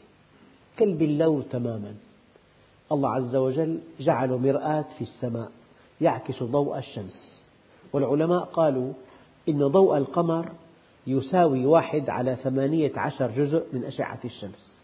كالبلور 0.76 1.42
تماما. 1.42 1.94
الله 2.92 3.10
عز 3.10 3.36
وجل 3.36 3.80
جعل 4.00 4.30
مرآة 4.30 4.84
في 4.98 5.04
السماء. 5.04 5.50
يعكس 6.00 6.42
ضوء 6.42 6.78
الشمس. 6.78 7.46
والعلماء 7.92 8.44
قالوا 8.44 8.92
إن 9.48 9.66
ضوء 9.66 9.96
القمر 9.96 10.52
يساوي 11.06 11.66
واحد 11.66 12.10
على 12.10 12.36
ثمانية 12.36 12.92
عشر 12.96 13.30
جزء 13.30 13.66
من 13.72 13.84
أشعة 13.84 14.20
الشمس. 14.24 14.80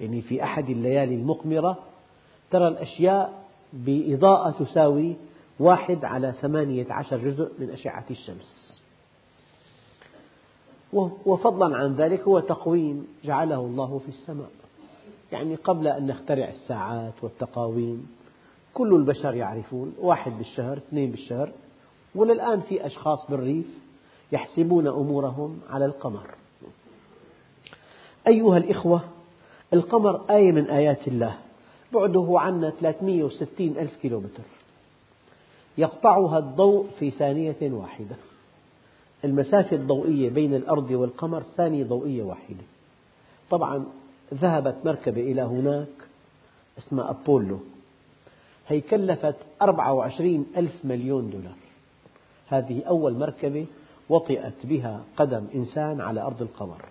يعني 0.00 0.22
في 0.22 0.42
أحد 0.44 0.70
الليالي 0.70 1.14
المقمرة 1.14 1.78
ترى 2.50 2.68
الأشياء 2.68 3.42
بإضاءة 3.72 4.64
تساوي 4.64 5.16
واحد 5.60 6.04
على 6.04 6.32
ثمانية 6.40 6.86
عشر 6.90 7.16
جزء 7.16 7.52
من 7.58 7.70
أشعة 7.70 8.04
الشمس. 8.10 8.72
وفضلا 11.26 11.76
عن 11.76 11.94
ذلك 11.94 12.20
هو 12.20 12.40
تقويم 12.40 13.06
جعله 13.24 13.60
الله 13.60 13.98
في 13.98 14.08
السماء. 14.08 14.50
يعني 15.32 15.54
قبل 15.54 15.86
أن 15.88 16.06
نخترع 16.06 16.48
الساعات 16.48 17.12
والتقاويم 17.22 18.06
كل 18.74 18.94
البشر 18.94 19.34
يعرفون 19.34 19.94
واحد 20.00 20.38
بالشهر 20.38 20.76
اثنين 20.76 21.10
بالشهر. 21.10 21.52
وللآن 22.14 22.60
في 22.60 22.86
أشخاص 22.86 23.30
بالريف 23.30 23.66
يحسبون 24.32 24.86
أمورهم 24.86 25.60
على 25.70 25.84
القمر. 25.84 26.34
أيها 28.26 28.56
الإخوة 28.56 29.00
القمر 29.72 30.20
آية 30.30 30.52
من 30.52 30.70
آيات 30.70 31.08
الله. 31.08 31.36
بعده 31.92 32.34
عنا 32.36 32.70
360 32.80 33.76
ألف 33.78 33.96
كيلومتر. 34.02 34.42
يقطعها 35.78 36.38
الضوء 36.38 36.86
في 36.98 37.10
ثانية 37.10 37.56
واحدة. 37.62 38.16
المسافة 39.24 39.76
الضوئية 39.76 40.30
بين 40.30 40.54
الأرض 40.54 40.90
والقمر 40.90 41.42
ثانية 41.56 41.84
ضوئية 41.84 42.22
واحدة. 42.22 42.64
طبعا 43.50 43.84
ذهبت 44.34 44.76
مركبة 44.84 45.20
إلى 45.20 45.42
هناك 45.42 45.88
اسمها 46.78 47.10
أبولو. 47.10 47.60
هي 48.68 48.80
كلفت 48.80 49.36
24 49.62 50.46
ألف 50.56 50.84
مليون 50.84 51.30
دولار. 51.30 51.56
هذه 52.48 52.82
أول 52.88 53.18
مركبة 53.18 53.66
وطئت 54.08 54.66
بها 54.66 55.00
قدم 55.16 55.46
إنسان 55.54 56.00
على 56.00 56.20
أرض 56.20 56.42
القمر 56.42 56.84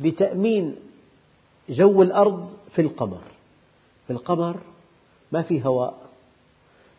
لتأمين 0.00 0.76
جو 1.68 2.02
الأرض 2.02 2.50
في 2.70 2.82
القمر. 2.82 3.22
في 4.06 4.12
القمر 4.12 4.56
ما 5.32 5.42
في 5.42 5.64
هواء 5.64 5.94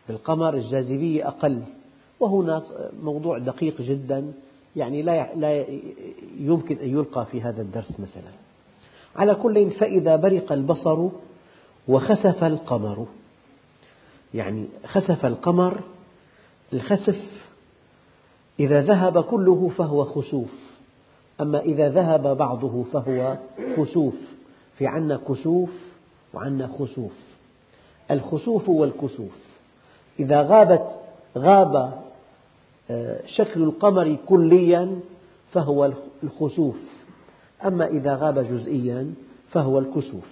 في 0.08 0.14
القمر 0.14 0.54
الجاذبية 0.54 1.28
أقل 1.28 1.64
وهنا 2.20 2.64
موضوع 3.04 3.38
دقيق 3.38 3.82
جدا 3.82 4.34
يعني 4.76 5.02
لا 5.02 5.36
لا 5.36 5.66
يمكن 6.38 6.78
أن 6.78 6.90
يلقى 6.90 7.26
في 7.26 7.42
هذا 7.42 7.62
الدرس 7.62 8.00
مثلا. 8.00 8.32
على 9.16 9.36
كل 9.36 9.72
فإذا 9.72 10.16
برق 10.16 10.52
البصر 10.52 11.10
وخسف 11.88 12.44
القمر. 12.44 13.08
يعني 14.34 14.68
خسف 14.86 15.26
القمر 15.26 15.82
الخسف 16.74 17.20
إذا 18.60 18.82
ذهب 18.82 19.24
كله 19.24 19.72
فهو 19.78 20.04
خسوف 20.04 20.52
أما 21.42 21.60
إذا 21.60 21.90
ذهب 21.90 22.38
بعضه 22.38 22.84
فهو 22.84 23.38
خسوف 23.78 24.16
في 24.78 24.88
عنا 24.88 25.20
كسوف 25.28 25.70
وعنا 26.34 26.68
خسوف. 26.68 27.14
الخسوف 28.12 28.70
والكسوف. 28.70 29.38
إذا 30.20 30.42
غابت 30.42 30.88
غاب 31.38 32.02
آه، 32.90 33.20
شكل 33.28 33.64
القمر 33.64 34.18
كليا 34.26 35.00
فهو 35.52 35.92
الخسوف 36.24 36.76
أما 37.66 37.88
إذا 37.88 38.16
غاب 38.16 38.40
جزئيا 38.40 39.14
فهو 39.50 39.80
الكسوف. 39.80 40.28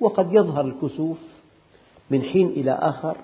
وقد 0.00 0.32
يظهر 0.32 0.64
الكسوف 0.64 1.18
من 2.10 2.22
حين 2.22 2.46
إلى 2.48 2.72
آخر 2.72 3.16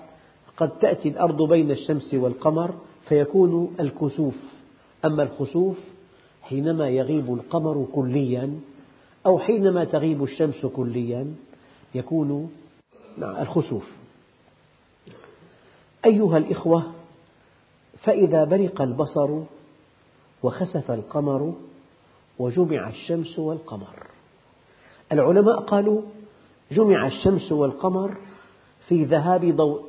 قد 0.57 0.79
تأتي 0.79 1.09
الأرض 1.09 1.41
بين 1.49 1.71
الشمس 1.71 2.13
والقمر 2.13 2.73
فيكون 3.09 3.75
الكسوف. 3.79 4.35
أما 5.05 5.23
الخسوف 5.23 5.77
حينما 6.41 6.89
يغيب 6.89 7.33
القمر 7.33 7.87
كليا 7.95 8.59
أو 9.25 9.39
حينما 9.39 9.83
تغيب 9.83 10.23
الشمس 10.23 10.65
كليا 10.65 11.35
يكون 11.95 12.51
الخسوف. 13.21 13.91
أيها 16.05 16.37
الإخوة 16.37 16.83
فإذا 17.97 18.43
برق 18.43 18.81
البصر 18.81 19.41
وخسف 20.43 20.91
القمر 20.91 21.53
وجمع 22.39 22.89
الشمس 22.89 23.39
والقمر. 23.39 24.07
العلماء 25.11 25.59
قالوا 25.59 26.01
جمع 26.71 27.07
الشمس 27.07 27.51
والقمر 27.51 28.17
في 28.87 29.03
ذهاب 29.03 29.55
ضوء, 29.55 29.86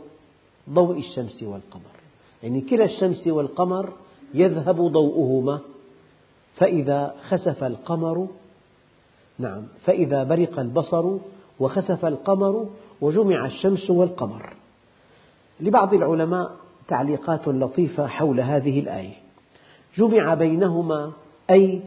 ضوء 0.69 0.99
الشمس 0.99 1.43
والقمر. 1.43 1.95
يعني 2.43 2.61
كلا 2.61 2.85
الشمس 2.85 3.27
والقمر 3.27 3.93
يذهب 4.35 4.77
ضوءهما. 4.77 5.61
فإذا 6.57 7.15
خسف 7.29 7.65
القمر 7.65 8.29
نعم 9.39 9.63
فإذا 9.85 10.25
برق 10.25 10.59
البصر 10.59 11.17
وخسف 11.61 12.05
القمر 12.05 12.69
وجمع 13.01 13.47
الشمس 13.47 13.91
والقمر. 13.91 14.57
لبعض 15.61 15.95
العلماء 15.95 16.51
تعليقات 16.89 17.49
لطيفة 17.49 18.07
حول 18.07 18.41
هذه 18.41 18.81
الآية. 18.81 19.15
جمع 19.97 20.35
بينهما 20.35 21.13
أي 21.51 21.81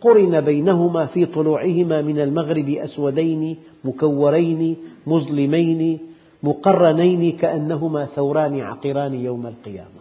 قرن 0.00 0.40
بينهما 0.40 1.06
في 1.06 1.26
طلوعهما 1.26 2.02
من 2.02 2.20
المغرب 2.20 2.68
أسودين 2.68 3.56
مكورين 3.84 4.76
مظلمين 5.06 5.98
مقرنين 6.42 7.36
كأنهما 7.36 8.06
ثوران 8.06 8.60
عقران 8.60 9.14
يوم 9.14 9.46
القيامة. 9.46 10.00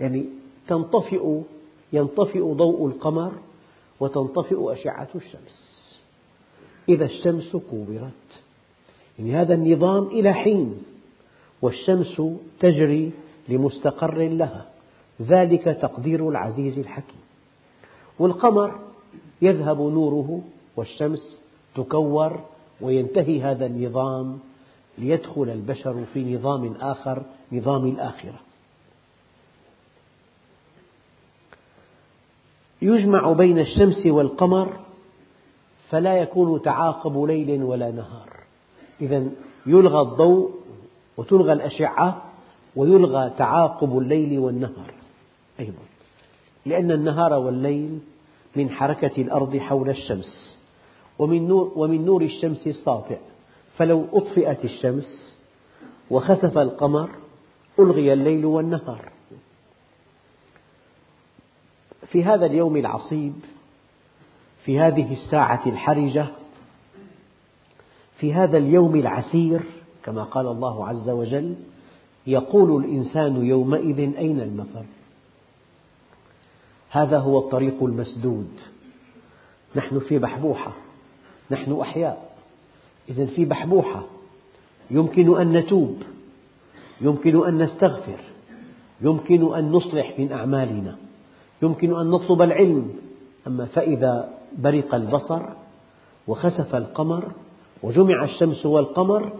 يعني 0.00 0.24
تنطفئ 0.68 1.40
ينطفئ 1.92 2.52
ضوء 2.52 2.86
القمر 2.86 3.32
وتنطفئ 4.00 4.72
أشعة 4.72 5.08
الشمس. 5.14 5.88
إذا 6.88 7.04
الشمس 7.04 7.56
كورت. 7.56 8.42
يعني 9.18 9.36
هذا 9.36 9.54
النظام 9.54 10.06
إلى 10.06 10.32
حين 10.32 10.82
والشمس 11.62 12.22
تجري 12.60 13.12
لمستقر 13.48 14.18
لها. 14.18 14.66
ذلك 15.22 15.64
تقدير 15.64 16.28
العزيز 16.28 16.78
الحكيم. 16.78 17.20
والقمر 18.18 18.78
يذهب 19.42 19.80
نوره 19.80 20.40
والشمس 20.76 21.40
تكور 21.74 22.40
وينتهي 22.80 23.42
هذا 23.42 23.66
النظام 23.66 24.38
ليدخل 24.98 25.42
البشر 25.42 26.04
في 26.12 26.34
نظام 26.34 26.74
آخر 26.80 27.22
نظام 27.52 27.86
الآخرة. 27.86 28.40
يجمع 32.82 33.32
بين 33.32 33.58
الشمس 33.58 34.06
والقمر 34.06 34.72
فلا 35.90 36.16
يكون 36.16 36.62
تعاقب 36.62 37.22
ليل 37.22 37.62
ولا 37.62 37.90
نهار. 37.90 38.28
إذا 39.00 39.26
يلغى 39.66 40.00
الضوء 40.00 40.50
وتلغى 41.16 41.52
الأشعة 41.52 42.22
ويلغى 42.76 43.30
تعاقب 43.30 43.98
الليل 43.98 44.38
والنهار 44.38 44.94
أيضا. 45.60 45.82
لأن 46.66 46.90
النهار 46.90 47.32
والليل 47.32 47.98
من 48.56 48.70
حركة 48.70 49.22
الأرض 49.22 49.56
حول 49.56 49.90
الشمس 49.90 50.60
ومن 51.18 51.48
نور, 51.48 51.72
ومن 51.76 52.04
نور 52.04 52.22
الشمس 52.22 52.66
الساطع. 52.66 53.16
فلو 53.76 54.06
أطفئت 54.12 54.64
الشمس 54.64 55.38
وخسف 56.10 56.58
القمر 56.58 57.10
ألغي 57.78 58.12
الليل 58.12 58.44
والنهار. 58.46 59.12
في 62.06 62.24
هذا 62.24 62.46
اليوم 62.46 62.76
العصيب 62.76 63.34
في 64.64 64.80
هذه 64.80 65.12
الساعة 65.12 65.62
الحرجة 65.66 66.26
في 68.18 68.34
هذا 68.34 68.58
اليوم 68.58 68.96
العسير 68.96 69.60
كما 70.04 70.24
قال 70.24 70.46
الله 70.46 70.88
عز 70.88 71.08
وجل 71.10 71.54
يقول 72.26 72.84
الإنسان 72.84 73.46
يومئذ 73.46 73.98
أين 74.16 74.40
المفر؟ 74.40 74.84
هذا 76.90 77.18
هو 77.18 77.38
الطريق 77.38 77.82
المسدود. 77.82 78.50
نحن 79.76 79.98
في 79.98 80.18
بحبوحة 80.18 80.72
نحن 81.50 81.80
أحياء. 81.80 82.33
إذا 83.08 83.26
في 83.26 83.44
بحبوحة. 83.44 84.02
يمكن 84.90 85.40
أن 85.40 85.52
نتوب. 85.52 86.02
يمكن 87.00 87.46
أن 87.46 87.62
نستغفر. 87.62 88.18
يمكن 89.00 89.54
أن 89.54 89.70
نصلح 89.72 90.18
من 90.18 90.32
أعمالنا. 90.32 90.96
يمكن 91.62 92.00
أن 92.00 92.10
نطلب 92.10 92.42
العلم. 92.42 92.90
أما 93.46 93.64
فإذا 93.64 94.30
برق 94.58 94.94
البصر 94.94 95.42
وخسف 96.28 96.74
القمر 96.74 97.32
وجمع 97.82 98.24
الشمس 98.24 98.66
والقمر 98.66 99.32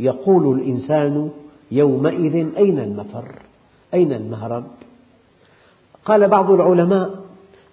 يقول 0.00 0.60
الإنسان 0.60 1.30
يومئذ 1.70 2.56
أين 2.56 2.78
المفر؟ 2.78 3.42
أين 3.94 4.12
المهرب؟ 4.12 4.64
قال 6.04 6.28
بعض 6.28 6.50
العلماء 6.50 7.20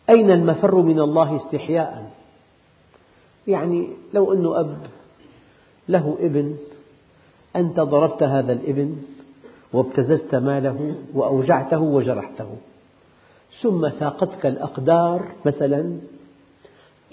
أين 0.10 0.32
المفر 0.32 0.76
من 0.76 1.00
الله 1.00 1.36
استحياء؟ 1.36 2.12
يعني 3.48 3.88
لو 4.14 4.34
أن 4.34 4.46
أب 4.46 4.78
له 5.90 6.18
ابن 6.20 6.56
أنت 7.56 7.80
ضربت 7.80 8.24
هذا 8.24 8.54
الابن 8.54 8.96
وابتززت 9.74 10.36
ماله 10.36 10.96
وأوجعته 11.14 11.82
وجرحته. 11.82 12.50
ثم 13.62 13.90
ساقتك 13.90 14.46
الأقدار 14.46 15.32
مثلا 15.46 15.98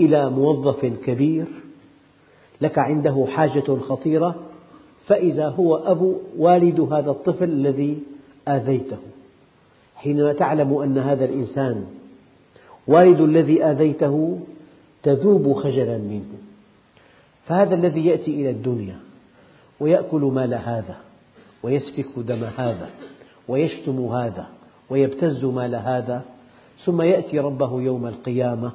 إلى 0.00 0.30
موظف 0.30 0.86
كبير 0.86 1.46
لك 2.60 2.78
عنده 2.78 3.26
حاجة 3.28 3.76
خطيرة 3.88 4.34
فإذا 5.06 5.48
هو 5.48 5.76
أبو 5.76 6.14
والد 6.38 6.80
هذا 6.80 7.10
الطفل 7.10 7.44
الذي 7.44 7.98
آذيته. 8.48 8.98
حينما 9.96 10.32
تعلم 10.32 10.74
أن 10.74 10.98
هذا 10.98 11.24
الإنسان 11.24 11.86
والد 12.86 13.20
الذي 13.20 13.64
آذيته 13.64 14.38
تذوب 15.02 15.52
خجلا 15.52 15.98
منه. 15.98 16.53
فهذا 17.46 17.74
الذي 17.74 18.06
يأتي 18.06 18.30
إلى 18.30 18.50
الدنيا 18.50 18.96
ويأكل 19.80 20.20
مال 20.20 20.54
هذا 20.54 20.96
ويسفك 21.62 22.06
دم 22.16 22.44
هذا 22.44 22.90
ويشتم 23.48 24.06
هذا 24.06 24.46
ويبتز 24.90 25.44
مال 25.44 25.74
هذا 25.74 26.22
ثم 26.84 27.02
يأتي 27.02 27.38
ربه 27.38 27.80
يوم 27.82 28.06
القيامة 28.06 28.72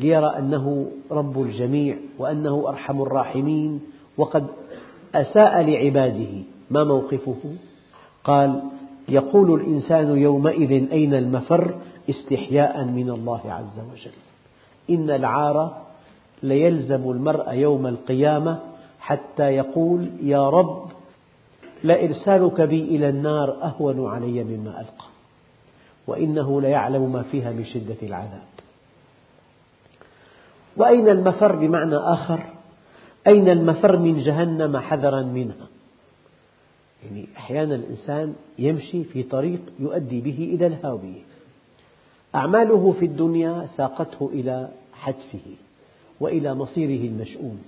ليرى 0.00 0.38
أنه 0.38 0.90
رب 1.10 1.42
الجميع 1.42 1.96
وأنه 2.18 2.68
أرحم 2.68 3.02
الراحمين 3.02 3.80
وقد 4.16 4.46
أساء 5.14 5.60
لعباده 5.60 6.42
ما 6.70 6.84
موقفه؟ 6.84 7.36
قال 8.24 8.62
يقول 9.08 9.60
الإنسان 9.60 10.18
يومئذ 10.18 10.92
أين 10.92 11.14
المفر 11.14 11.74
استحياء 12.10 12.84
من 12.84 13.10
الله 13.10 13.40
عز 13.44 13.80
وجل 13.92 14.16
إن 14.90 15.10
العار 15.10 15.89
ليلزم 16.42 17.10
المرء 17.10 17.52
يوم 17.52 17.86
القيامة 17.86 18.60
حتى 19.00 19.42
يقول 19.42 20.10
يا 20.22 20.50
رب 20.50 20.90
لإرسالك 21.84 22.60
بي 22.60 22.82
إلى 22.82 23.08
النار 23.08 23.62
أهون 23.62 24.06
علي 24.10 24.44
مما 24.44 24.80
ألقى 24.80 25.04
وإنه 26.06 26.60
ليعلم 26.60 27.12
ما 27.12 27.22
فيها 27.22 27.52
من 27.52 27.64
شدة 27.64 27.96
العذاب. 28.02 28.50
وأين 30.76 31.08
المفر 31.08 31.56
بمعنى 31.56 31.96
آخر؟ 31.96 32.40
أين 33.26 33.48
المفر 33.48 33.96
من 33.96 34.18
جهنم 34.18 34.78
حذرا 34.78 35.22
منها؟ 35.22 35.66
يعني 37.04 37.26
أحيانا 37.36 37.74
الإنسان 37.74 38.34
يمشي 38.58 39.04
في 39.04 39.22
طريق 39.22 39.60
يؤدي 39.78 40.20
به 40.20 40.50
إلى 40.54 40.66
الهاوية. 40.66 41.22
أعماله 42.34 42.92
في 42.92 43.04
الدنيا 43.04 43.66
ساقته 43.76 44.30
إلى 44.32 44.68
حتفه. 44.92 45.56
وإلى 46.20 46.54
مصيره 46.54 47.08
المشؤوم. 47.08 47.62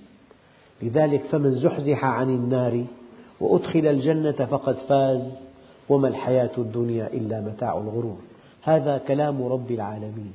لذلك 0.81 1.21
فمن 1.21 1.55
زحزح 1.55 2.05
عن 2.05 2.29
النار 2.29 2.85
وأدخل 3.39 3.87
الجنة 3.87 4.31
فقد 4.31 4.75
فاز 4.75 5.21
وما 5.89 6.07
الحياة 6.07 6.51
الدنيا 6.57 7.07
إلا 7.07 7.41
متاع 7.41 7.77
الغرور. 7.77 8.17
هذا 8.61 8.97
كلام 8.97 9.43
رب 9.43 9.71
العالمين. 9.71 10.33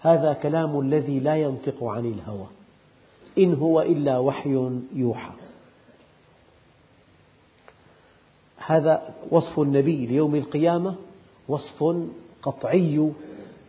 هذا 0.00 0.32
كلام 0.32 0.80
الذي 0.80 1.20
لا 1.20 1.36
ينطق 1.36 1.84
عن 1.84 2.06
الهوى. 2.06 2.46
إن 3.38 3.54
هو 3.54 3.82
إلا 3.82 4.18
وحي 4.18 4.70
يوحى. 4.94 5.32
هذا 8.56 9.14
وصف 9.30 9.60
النبي 9.60 10.06
ليوم 10.06 10.34
القيامة 10.34 10.94
وصف 11.48 11.84
قطعي 12.42 13.12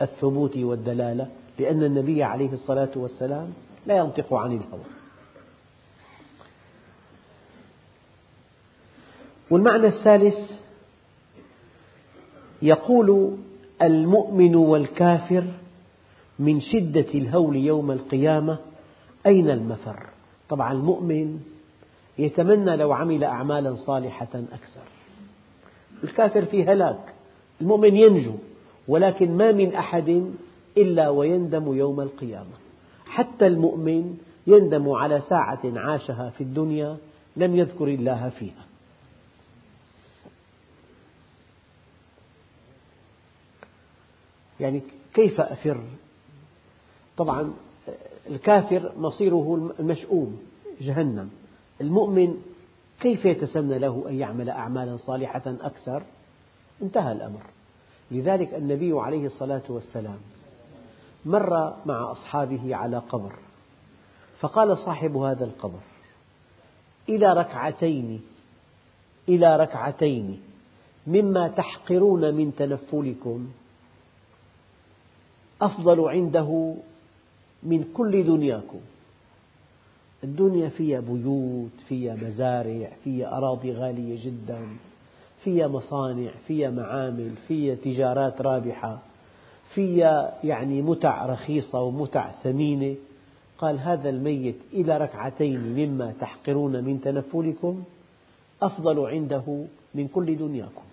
الثبوت 0.01 0.57
والدلالة. 0.57 1.27
لأن 1.59 1.83
النبي 1.83 2.23
عليه 2.23 2.53
الصلاة 2.53 2.91
والسلام 2.95 3.53
لا 3.85 3.97
ينطق 3.97 4.33
عن 4.33 4.51
الهوى. 4.51 4.83
والمعنى 9.51 9.87
الثالث 9.87 10.51
يقول 12.61 13.37
المؤمن 13.81 14.55
والكافر 14.55 15.43
من 16.39 16.61
شدة 16.61 17.07
الهول 17.15 17.55
يوم 17.55 17.91
القيامة 17.91 18.57
أين 19.25 19.49
المفر؟ 19.49 20.09
طبعا 20.49 20.73
المؤمن 20.73 21.39
يتمنى 22.17 22.75
لو 22.75 22.93
عمل 22.93 23.23
أعمالا 23.23 23.75
صالحة 23.75 24.27
أكثر. 24.33 24.81
الكافر 26.03 26.45
في 26.45 26.63
هلاك. 26.63 27.13
المؤمن 27.61 27.95
ينجو 27.95 28.33
ولكن 28.87 29.37
ما 29.37 29.51
من 29.51 29.75
أحد 29.75 30.33
إلا 30.77 31.09
ويندم 31.09 31.73
يوم 31.73 32.01
القيامة. 32.01 32.53
حتى 33.05 33.47
المؤمن 33.47 34.17
يندم 34.47 34.89
على 34.89 35.21
ساعة 35.29 35.61
عاشها 35.65 36.29
في 36.29 36.41
الدنيا 36.41 36.97
لم 37.37 37.55
يذكر 37.55 37.87
الله 37.87 38.29
فيها. 38.29 38.65
يعني 44.59 44.81
كيف 45.13 45.41
أفر؟ 45.41 45.83
طبعا 47.17 47.53
الكافر 48.29 48.91
مصيره 48.97 49.73
المشؤوم 49.79 50.39
جهنم. 50.81 51.29
المؤمن 51.81 52.41
كيف 52.99 53.25
يتسنى 53.25 53.79
له 53.79 54.05
أن 54.09 54.15
يعمل 54.15 54.49
أعمالا 54.49 54.97
صالحة 54.97 55.43
أكثر؟ 55.61 56.03
انتهى 56.81 57.11
الأمر. 57.11 57.41
لذلك 58.11 58.53
النبي 58.53 58.91
عليه 58.99 59.25
الصلاة 59.25 59.63
والسلام 59.69 60.17
مر 61.25 61.73
مع 61.85 62.11
أصحابه 62.11 62.75
على 62.75 62.97
قبر. 62.97 63.33
فقال 64.39 64.77
صاحب 64.77 65.17
هذا 65.17 65.45
القبر 65.45 65.79
إلى 67.09 67.33
ركعتين 67.33 68.21
إلى 69.29 69.57
ركعتين 69.57 70.41
مما 71.07 71.47
تحقرون 71.47 72.33
من 72.33 72.55
تنفلكم. 72.55 73.47
أفضل 75.61 76.01
عنده 76.01 76.75
من 77.63 77.83
كل 77.93 78.23
دنياكم. 78.23 78.79
الدنيا 80.23 80.69
فيها 80.69 80.99
بيوت 80.99 81.71
فيها 81.87 82.15
مزارع 82.15 82.91
فيها 83.03 83.37
أراضي 83.37 83.73
غالية 83.73 84.25
جدا 84.25 84.67
فيها 85.43 85.67
مصانع 85.67 86.31
فيها 86.47 86.69
معامل 86.69 87.35
فيها 87.47 87.75
تجارات 87.75 88.41
رابحة. 88.41 88.99
فيها 89.73 90.33
يعني 90.43 90.81
متع 90.81 91.25
رخيصة 91.25 91.81
ومتع 91.81 92.31
ثمينة. 92.31 92.95
قال 93.57 93.79
هذا 93.79 94.09
الميت 94.09 94.55
إلى 94.73 94.97
ركعتين 94.97 95.59
مما 95.59 96.13
تحقرون 96.19 96.83
من 96.83 97.01
تنفلكم 97.01 97.83
أفضل 98.61 98.99
عنده 98.99 99.65
من 99.95 100.07
كل 100.07 100.37
دنياكم. 100.37 100.83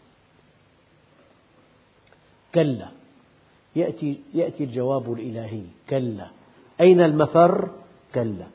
كلا 2.54 2.88
يأتي, 3.76 4.20
يأتي 4.34 4.64
الجواب 4.64 5.12
الإلهي. 5.12 5.62
كلا. 5.90 6.28
أين 6.80 7.00
المفر؟ 7.00 7.70
كلا. 8.14 8.46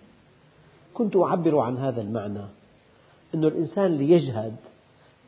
كنت 0.94 1.16
أعبر 1.16 1.60
عن 1.60 1.78
هذا 1.78 2.02
المعنى 2.02 2.46
أن 3.36 3.44
الإنسان 3.44 3.98
ليجهد 3.98 4.56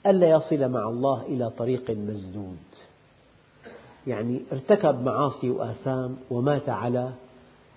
ألا 0.05 0.29
يصل 0.29 0.69
مع 0.69 0.89
الله 0.89 1.21
إلى 1.21 1.49
طريق 1.49 1.91
مسدود 1.91 2.57
يعني 4.07 4.41
ارتكب 4.51 5.05
معاصي 5.05 5.49
وآثام 5.49 6.17
ومات 6.31 6.69
على 6.69 7.13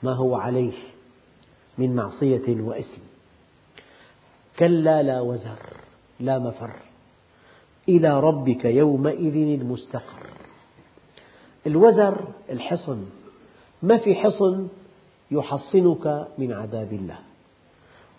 ما 0.03 0.15
هو 0.15 0.37
عليه 0.37 0.73
من 1.79 1.95
معصية 1.97 2.61
وإثم. 2.61 3.03
كلا 4.59 5.03
لا 5.03 5.21
وزر 5.21 5.59
لا 6.21 6.39
مفر. 6.39 6.77
إلى 7.89 8.21
ربك 8.21 8.65
يومئذ 8.65 9.61
المستقر. 9.61 10.27
الوزر 11.67 12.29
الحصن. 12.51 13.05
ما 13.83 13.97
في 13.97 14.15
حصن 14.15 14.69
يحصنك 15.31 16.29
من 16.39 16.53
عذاب 16.53 16.93
الله. 16.93 17.19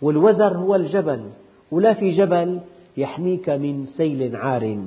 والوزر 0.02 0.58
هو 0.58 0.76
الجبل 0.76 1.30
ولا 1.72 1.94
في 1.94 2.12
جبل 2.12 2.62
يحميك 2.98 3.50
من 3.50 3.86
سيل 3.86 4.36
عار. 4.36 4.86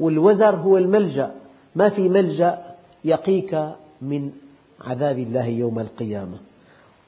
والوزر 0.00 0.56
هو 0.56 0.78
الملجأ 0.78 1.34
ما 1.74 1.88
في 1.88 2.08
ملجأ 2.08 2.74
يقيك 3.04 3.54
من 4.02 4.32
عذاب 4.80 5.18
الله 5.18 5.46
يوم 5.46 5.78
القيامة. 5.78 6.38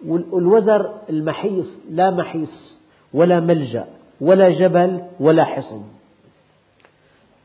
والوزر 0.07 0.95
المحيص 1.11 1.67
لا 1.91 2.11
محيص 2.11 2.77
ولا 3.15 3.41
ملجأ 3.41 3.87
ولا 4.21 4.51
جبل 4.51 5.03
ولا 5.21 5.45
حصن. 5.45 5.83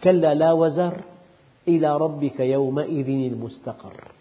كلا 0.03 0.33
لا 0.33 0.51
وزر 0.51 1.01
إلى 1.67 1.97
ربك 1.97 2.39
يومئذ 2.39 3.09
المستقر. 3.09 4.11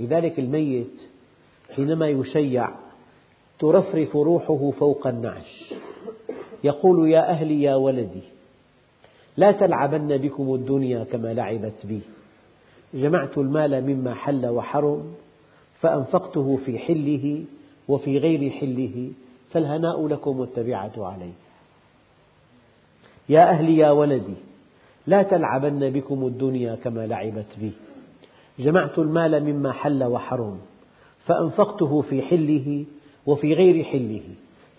لذلك 0.00 0.38
الميت 0.38 1.00
حينما 1.76 2.08
يشيع 2.08 2.70
ترفرف 3.58 4.16
روحه 4.16 4.70
فوق 4.78 5.06
النعش. 5.06 5.74
يقول 6.64 7.10
يا 7.10 7.30
أهلي 7.30 7.62
يا 7.62 7.74
ولدي 7.74 8.35
لا 9.36 9.52
تلعبن 9.52 10.16
بكم 10.16 10.54
الدنيا 10.54 11.04
كما 11.04 11.34
لعبت 11.34 11.86
بي. 11.86 12.00
جمعت 12.94 13.38
المال 13.38 13.86
مما 13.86 14.14
حل 14.14 14.46
وحرم 14.46 15.14
فأنفقته 15.80 16.56
في 16.66 16.78
حله 16.78 17.44
وفي 17.88 18.18
غير 18.18 18.50
حله 18.50 19.10
فالهناء 19.50 20.08
لكم 20.08 20.40
والتبعة 20.40 20.92
عليه 20.96 21.32
يا 23.28 23.50
أهلي 23.50 23.76
يا 23.76 23.90
ولدي 23.90 24.34
لا 25.06 25.22
تلعبن 25.22 25.90
بكم 25.90 26.26
الدنيا 26.26 26.74
كما 26.74 27.06
لعبت 27.06 27.58
بي. 27.60 27.72
جمعت 28.58 28.98
المال 28.98 29.44
مما 29.44 29.72
حل 29.72 30.04
وحرم 30.04 30.58
فأنفقته 31.26 32.00
في 32.02 32.22
حله 32.22 32.84
وفي 33.26 33.54
غير 33.54 33.84
حله 33.84 34.22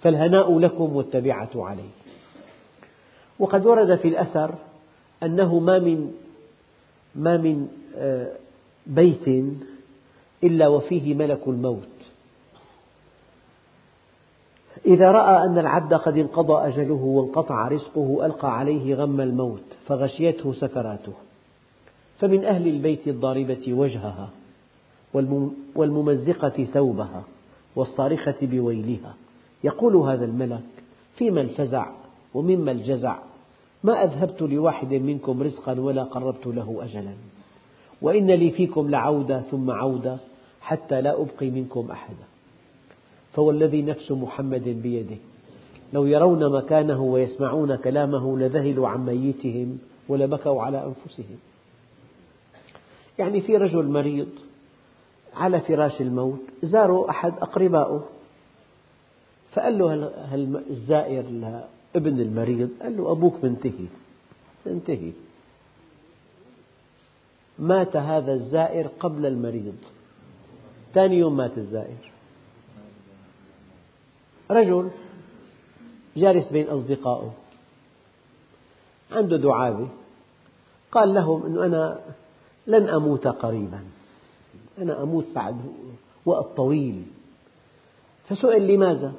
فالهناء 0.01 0.59
لكم 0.59 0.95
والتبعة 0.95 1.49
عليه 1.55 1.96
وقد 3.39 3.65
ورد 3.65 3.95
في 3.95 4.07
الأثر 4.07 4.55
أنه 5.23 5.59
ما 5.59 5.79
من 5.79 6.11
ما 7.15 7.37
من 7.37 7.67
آه، 7.95 8.31
بيت 8.87 9.45
إلا 10.43 10.67
وفيه 10.67 11.13
ملك 11.13 11.47
الموت. 11.47 11.87
إذا 14.85 15.11
رأى 15.11 15.45
أن 15.45 15.57
العبد 15.57 15.93
قد 15.93 16.17
انقضى 16.17 16.67
أجله 16.67 16.93
وانقطع 16.93 17.67
رزقه 17.67 18.25
ألقى 18.25 18.57
عليه 18.57 18.95
غم 18.95 19.21
الموت 19.21 19.63
فغشيته 19.87 20.53
سكراته. 20.53 21.13
فمن 22.19 22.45
أهل 22.45 22.67
البيت 22.67 23.07
الضاربة 23.07 23.73
وجهها 23.73 24.29
والممزقة 25.75 26.65
ثوبها 26.73 27.23
والصارخة 27.75 28.35
بويلها. 28.41 29.13
يقول 29.63 29.95
هذا 29.95 30.25
الملك 30.25 30.63
فيما 31.17 31.41
الفزع 31.41 31.91
ومما 32.33 32.71
الجزع. 32.71 33.17
ما 33.83 34.03
أذهبت 34.03 34.41
لواحد 34.41 34.93
منكم 34.93 35.43
رزقا 35.43 35.79
ولا 35.79 36.03
قربت 36.03 36.47
له 36.47 36.79
أجلا. 36.83 37.13
وإن 38.01 38.31
لي 38.31 38.51
فيكم 38.51 38.89
لعودة 38.89 39.41
ثم 39.41 39.71
عودة 39.71 40.17
حتى 40.61 41.01
لا 41.01 41.21
أبقي 41.21 41.49
منكم 41.49 41.91
أحدا. 41.91 42.23
فوالذي 43.33 43.81
نفس 43.81 44.11
محمد 44.11 44.63
بيده. 44.63 45.17
لو 45.93 46.05
يرون 46.05 46.51
مكانه 46.51 47.03
ويسمعون 47.03 47.75
كلامه 47.75 48.37
لذهلوا 48.37 48.87
عن 48.87 49.05
ميتهم 49.05 49.79
ولبكوا 50.09 50.61
على 50.61 50.85
أنفسهم. 50.85 51.37
يعني 53.19 53.41
في 53.41 53.57
رجل 53.57 53.85
مريض 53.85 54.29
على 55.35 55.59
فراش 55.59 56.01
الموت 56.01 56.41
زاره 56.63 57.09
أحد 57.09 57.33
أقربائه 57.41 58.03
فقال 59.51 59.77
له 59.77 60.11
الزائر 60.69 61.25
لابن 61.95 62.19
المريض 62.19 62.69
قال 62.81 62.97
له 62.97 63.11
أبوك 63.11 63.43
منتهي 63.43 63.87
انتهي. 64.67 65.11
مات 67.59 67.95
هذا 67.95 68.33
الزائر 68.33 68.87
قبل 68.87 69.25
المريض 69.25 69.75
ثاني 70.93 71.17
يوم 71.17 71.37
مات 71.37 71.57
الزائر. 71.57 72.11
رجل 74.51 74.89
جالس 76.17 76.47
بين 76.47 76.67
أصدقائه 76.67 77.33
عنده 79.11 79.37
دعابة 79.37 79.87
قال 80.91 81.13
لهم 81.13 81.45
أنه 81.45 81.65
أنا 81.65 81.99
لن 82.67 82.89
أموت 82.89 83.27
قريبا 83.27 83.83
أنا 84.77 85.03
أموت 85.03 85.25
بعد 85.35 85.55
وقت 86.25 86.57
طويل. 86.57 87.03
فسئل 88.29 88.67
لماذا؟ 88.67 89.13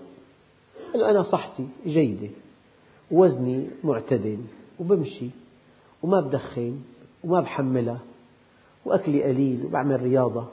قال 0.93 1.05
أنا 1.05 1.23
صحتي 1.23 1.69
جيدة. 1.87 2.29
وزني 3.11 3.71
معتدل 3.85 4.39
وبمشي 4.81 5.31
وما 6.03 6.21
بدخن 6.21 6.81
وما 7.25 7.41
بحملها 7.41 8.01
وأكلي 8.85 9.25
قليل 9.25 9.67
وبعمل 9.67 10.03
رياضة. 10.03 10.47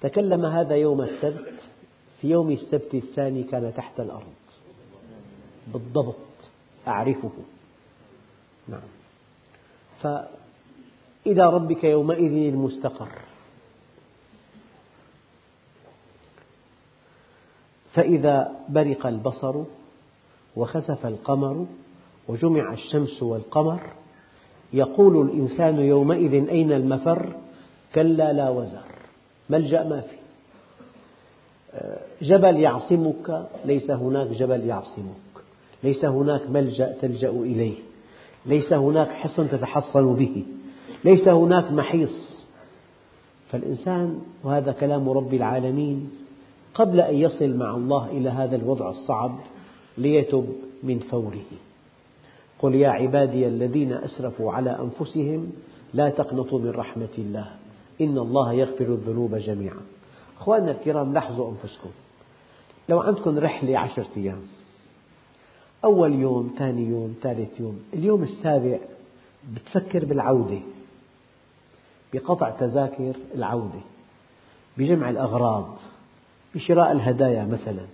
تكلم 0.00 0.46
هذا 0.46 0.76
يوم 0.76 1.02
السبت 1.02 1.60
في 2.20 2.30
يوم 2.30 2.50
السبت 2.50 2.94
الثاني 2.94 3.42
كان 3.42 3.72
تحت 3.76 4.00
الأرض. 4.00 4.34
بالضبط 5.72 6.16
أعرفه. 6.88 7.32
نعم. 8.68 8.80
فإلى 10.00 11.46
ربك 11.50 11.84
يومئذ 11.84 12.52
المستقر. 12.52 13.08
فإذا 17.92 18.64
برق 18.68 19.06
البصر 19.06 19.64
وخسف 20.56 21.06
القمر 21.06 21.66
وجمع 22.28 22.72
الشمس 22.72 23.22
والقمر. 23.22 23.80
يقول 24.72 25.30
الإنسان 25.30 25.78
يومئذ 25.78 26.48
أين 26.48 26.72
المفر؟ 26.72 27.36
كلا 27.94 28.32
لا 28.32 28.50
وزر. 28.50 28.84
ملجأ 29.50 29.84
ما 29.84 30.00
في. 30.00 30.16
جبل 32.22 32.56
يعصمك 32.56 33.46
ليس 33.64 33.90
هناك 33.90 34.26
جبل 34.26 34.60
يعصمك. 34.60 35.34
ليس 35.82 36.04
هناك 36.04 36.50
ملجأ 36.50 36.96
تلجأ 37.00 37.30
إليه. 37.30 37.74
ليس 38.46 38.72
هناك 38.72 39.08
حصن 39.08 39.50
تتحصن 39.50 40.14
به. 40.14 40.44
ليس 41.04 41.28
هناك 41.28 41.72
محيص. 41.72 42.44
فالإنسان 43.48 44.20
وهذا 44.44 44.72
كلام 44.72 45.08
رب 45.08 45.34
العالمين 45.34 46.10
قبل 46.74 47.00
أن 47.00 47.14
يصل 47.14 47.56
مع 47.56 47.76
الله 47.76 48.10
إلى 48.10 48.30
هذا 48.30 48.56
الوضع 48.56 48.90
الصعب 48.90 49.38
ليتب 49.98 50.54
من 50.82 50.98
فوره. 50.98 51.44
قل 52.58 52.74
يا 52.74 52.88
عبادي 52.88 53.46
الذين 53.46 53.92
أسرفوا 53.92 54.52
على 54.52 54.78
أنفسهم 54.80 55.52
لا 55.94 56.10
تقنطوا 56.10 56.58
من 56.58 56.70
رحمة 56.70 57.08
الله. 57.18 57.50
إن 58.00 58.18
الله 58.18 58.52
يغفر 58.52 58.84
الذنوب 58.84 59.34
جميعا. 59.34 59.80
أخواننا 60.36 60.70
الكرام 60.70 61.12
لاحظوا 61.12 61.50
أنفسكم. 61.50 61.90
لو 62.88 63.00
عندكم 63.00 63.38
رحلة 63.38 63.78
عشرة 63.78 64.08
أيام 64.16 64.42
أول 65.84 66.12
يوم 66.12 66.54
ثاني 66.58 66.88
يوم 66.88 67.14
ثالث 67.22 67.60
يوم 67.60 67.82
اليوم 67.94 68.22
السابع 68.22 68.78
بتفكر 69.54 70.04
بالعودة. 70.04 70.60
بقطع 72.12 72.50
تذاكر 72.50 73.12
العودة. 73.34 73.80
بجمع 74.78 75.10
الأغراض. 75.10 75.76
بشراء 76.54 76.92
الهدايا 76.92 77.44
مثلا. 77.44 77.86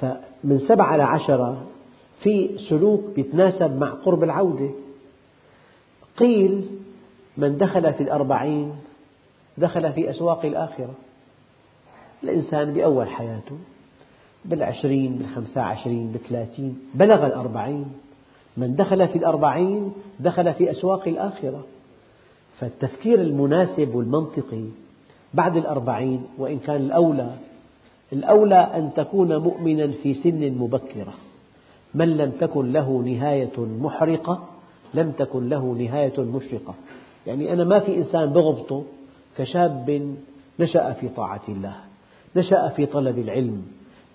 فمن 0.00 0.58
سبعة 0.68 0.94
إلى 0.94 1.02
عشرة 1.02 1.62
في 2.22 2.58
سلوك 2.68 3.18
يتناسب 3.18 3.80
مع 3.80 3.90
قرب 3.90 4.22
العودة. 4.24 4.70
قيل 6.16 6.66
من 7.36 7.58
دخل 7.58 7.92
في 7.92 8.02
الأربعين 8.02 8.72
دخل 9.58 9.92
في 9.92 10.10
أسواق 10.10 10.44
الآخرة. 10.44 10.94
الإنسان 12.22 12.72
بأول 12.72 13.08
حياته 13.08 13.58
بالعشرين 14.44 15.16
بالخمسة 15.18 15.60
عشرين 15.60 16.12
بالثلاثين 16.12 16.78
بلغ 16.94 17.26
الأربعين. 17.26 17.86
من 18.56 18.76
دخل 18.76 19.08
في 19.08 19.18
الأربعين 19.18 19.92
دخل 20.20 20.54
في 20.54 20.70
أسواق 20.70 21.08
الآخرة. 21.08 21.64
فالتفكير 22.60 23.20
المناسب 23.20 23.94
والمنطقي 23.94 24.64
بعد 25.34 25.56
الأربعين 25.56 26.26
وإن 26.38 26.58
كان 26.58 26.76
الأولى 26.76 27.30
الأولى 28.12 28.54
أن 28.54 28.90
تكون 28.96 29.36
مؤمنا 29.36 29.86
في 30.02 30.14
سن 30.14 30.58
مبكرة. 30.58 31.14
من 31.94 32.16
لم 32.16 32.30
تكن 32.30 32.72
له 32.72 33.02
نهاية 33.06 33.58
محرقة 33.58 34.48
لم 34.94 35.10
تكن 35.10 35.48
له 35.48 35.64
نهاية 35.78 36.20
مشرقة. 36.20 36.74
يعني 37.26 37.52
أنا 37.52 37.64
ما 37.64 37.78
في 37.78 37.96
إنسان 37.96 38.32
بغبطه 38.32 38.84
كشاب 39.36 40.16
نشأ 40.60 40.92
في 40.92 41.08
طاعة 41.08 41.42
الله 41.48 41.74
نشأ 42.36 42.68
في 42.68 42.86
طلب 42.86 43.18
العلم 43.18 43.62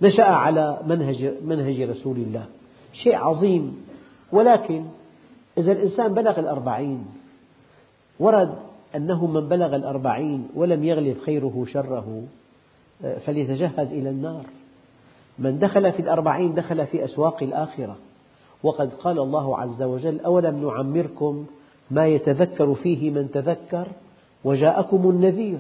نشأ 0.02 0.24
على 0.24 0.80
منهج, 0.88 1.34
منهج 1.46 1.82
رسول 1.82 2.18
الله. 2.18 2.46
شيء 2.94 3.16
عظيم. 3.16 3.86
ولكن 4.32 4.86
إذا 5.58 5.72
الإنسان 5.72 6.14
بلغ 6.14 6.40
الأربعين 6.40 7.06
ورد 8.20 8.56
أنه 8.96 9.26
من 9.26 9.48
بلغ 9.48 9.76
الأربعين 9.76 10.48
ولم 10.56 10.84
يغلب 10.84 11.18
خيره 11.26 11.66
شره 11.68 12.24
فليتجهز 13.26 13.92
إلى 13.92 14.10
النار. 14.10 14.46
من 15.40 15.60
دخل 15.60 15.92
في 15.92 16.02
الأربعين 16.02 16.54
دخل 16.54 16.88
في 16.88 17.06
أسواق 17.06 17.44
الآخرة. 17.44 17.98
وقد 18.64 18.94
قال 18.94 19.20
الله 19.20 19.58
عز 19.58 19.84
وجل 19.84 20.20
أولم 20.20 20.68
نعمركم 20.68 21.46
ما 21.92 22.08
يتذكر 22.08 22.74
فيه 22.74 23.12
من 23.12 23.32
تذكر؟ 23.32 23.88
وجاءكم 24.44 25.10
النذير. 25.10 25.60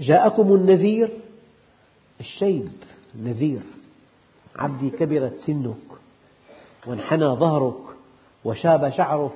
جاءكم 0.00 0.54
النذير 0.54 1.10
الشيب 2.20 2.72
نذير. 3.22 3.60
عبدي 4.56 4.90
كبرت 4.90 5.34
سنك 5.34 5.76
وانحنى 6.86 7.26
ظهرك 7.26 7.80
وشاب 8.44 8.90
شعرك 8.90 9.32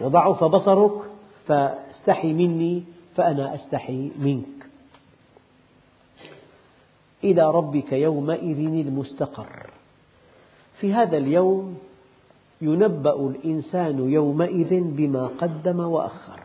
وضعف 0.00 0.44
بصرك 0.44 0.92
فاستحي 1.46 2.32
مني 2.32 2.82
فأنا 3.14 3.54
أستحي 3.54 4.10
منك. 4.18 4.46
إلى 7.24 7.50
ربك 7.50 7.92
يومئذ 7.92 8.86
المستقر. 8.86 9.70
في 10.80 10.94
هذا 10.94 11.16
اليوم 11.16 11.78
ينبأ 12.60 13.26
الإنسان 13.28 14.10
يومئذ 14.10 14.80
بما 14.80 15.26
قدم 15.26 15.80
وأخر. 15.80 16.40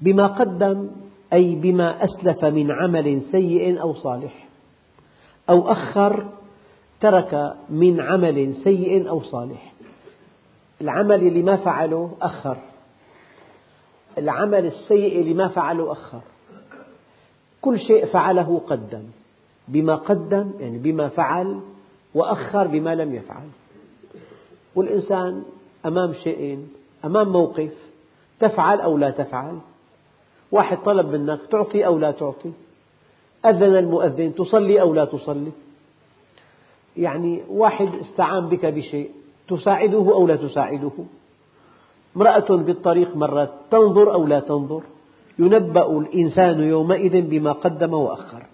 بما 0.00 0.26
قدم 0.26 0.90
أي 1.32 1.54
بما 1.54 2.04
أسلف 2.04 2.44
من 2.44 2.70
عمل 2.70 3.22
سيء 3.22 3.80
أو 3.80 3.94
صالح 3.94 4.48
أو 5.50 5.72
أخر 5.72 6.28
ترك 7.00 7.54
من 7.70 8.00
عمل 8.00 8.56
سيء 8.56 9.08
أو 9.08 9.22
صالح. 9.22 9.72
العمل 10.80 11.26
اللي 11.26 11.42
ما 11.42 11.56
فعله 11.56 12.10
أخر. 12.22 12.56
العمل 14.18 14.66
السيء 14.66 15.20
اللي 15.20 15.34
ما 15.34 15.48
فعله 15.48 15.92
أخر. 15.92 16.20
كل 17.64 17.78
شيء 17.80 18.06
فعله 18.06 18.60
قدم. 18.66 19.02
بما 19.68 19.94
قدم 19.96 20.50
يعني 20.60 20.78
بما 20.78 21.08
فعل 21.08 21.60
وأخر 22.14 22.66
بما 22.66 22.94
لم 22.94 23.14
يفعل. 23.14 23.48
والإنسان 24.74 25.42
أمام 25.86 26.12
شيئين 26.12 26.68
أمام 27.04 27.32
موقف 27.32 27.72
تفعل 28.40 28.80
أو 28.80 28.98
لا 28.98 29.10
تفعل. 29.10 29.58
واحد 30.52 30.78
طلب 30.84 31.06
منك 31.06 31.40
تعطي 31.50 31.86
أو 31.86 31.98
لا 31.98 32.10
تعطي. 32.10 32.52
أذن 33.46 33.76
المؤذن 33.76 34.34
تصلي 34.34 34.80
أو 34.80 34.94
لا 34.94 35.04
تصلي. 35.04 35.52
يعني 36.96 37.42
واحد 37.48 37.88
استعان 38.00 38.48
بك 38.48 38.66
بشيء 38.66 39.10
تساعده 39.48 40.12
أو 40.12 40.26
لا 40.26 40.36
تساعده. 40.36 40.92
امرأة 42.16 42.50
بالطريق 42.50 43.16
مرت 43.16 43.52
تنظر 43.70 44.12
أو 44.12 44.26
لا 44.26 44.40
تنظر. 44.40 44.82
ينبأ 45.38 45.98
الإنسان 45.98 46.60
يومئذ 46.60 47.20
بما 47.20 47.52
قدم 47.52 47.94
وأخر. 47.94 48.46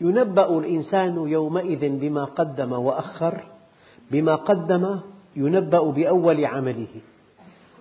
ينبأ 0.00 0.58
الإنسان 0.58 1.28
يومئذ 1.28 1.88
بما 1.88 2.24
قدم 2.24 2.72
وأخر. 2.72 3.44
بما 4.10 4.34
قدم 4.34 5.00
ينبأ 5.36 5.90
بأول 5.90 6.44
عمله 6.44 7.00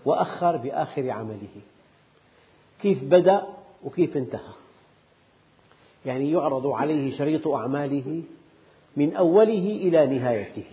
وأخر 0.06 0.58
بآخر 0.58 1.10
عمله. 1.10 1.56
كيف 2.82 3.04
بدأ 3.04 3.44
وكيف 3.84 4.18
انتهى؟ 4.18 4.54
يعني 6.06 6.32
يعرض 6.32 6.68
عليه 6.68 7.18
شريط 7.18 7.48
أعماله 7.48 8.24
من 8.98 9.16
أوله 9.16 9.80
إلى 9.82 10.18
نهايته 10.18 10.66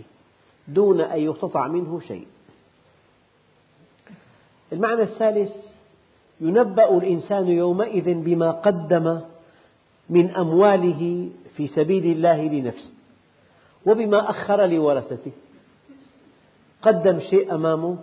دون 0.68 1.00
أن 1.00 1.20
يقتطع 1.20 1.68
منه 1.68 2.00
شيء. 2.00 2.26
المعنى 4.72 5.02
الثالث 5.02 5.67
ينبأ 6.40 6.98
الإنسان 6.98 7.48
يومئذ 7.48 8.14
بما 8.14 8.50
قدم 8.50 9.20
من 10.10 10.30
أمواله 10.30 11.28
في 11.56 11.68
سبيل 11.68 12.06
الله 12.06 12.42
لنفسه 12.42 12.90
وبما 13.86 14.30
أخر 14.30 14.66
لورثته. 14.66 15.32
قدم 16.82 17.20
شيء 17.20 17.54
أمامه 17.54 17.96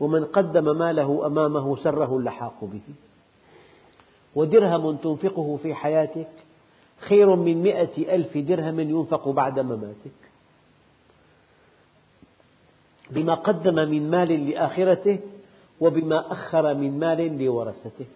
ومن 0.00 0.24
قدم 0.24 0.78
ماله 0.78 1.26
أمامه 1.26 1.76
سره 1.76 2.16
اللحاق 2.16 2.58
به. 2.62 2.94
ودرهم 4.34 4.96
تنفقه 4.96 5.58
في 5.62 5.74
حياتك 5.74 6.30
خير 7.00 7.36
من 7.36 7.62
مئة 7.62 8.14
ألف 8.14 8.38
درهم 8.38 8.80
ينفق 8.80 9.28
بعد 9.28 9.60
مماتك. 9.60 10.18
بما 13.10 13.34
قدم 13.34 13.74
من 13.74 14.10
مال 14.10 14.50
لآخرته 14.50 15.18
وبما 15.80 16.32
أخر 16.32 16.74
من 16.74 16.98
مال 16.98 17.44
لورثته. 17.44 18.06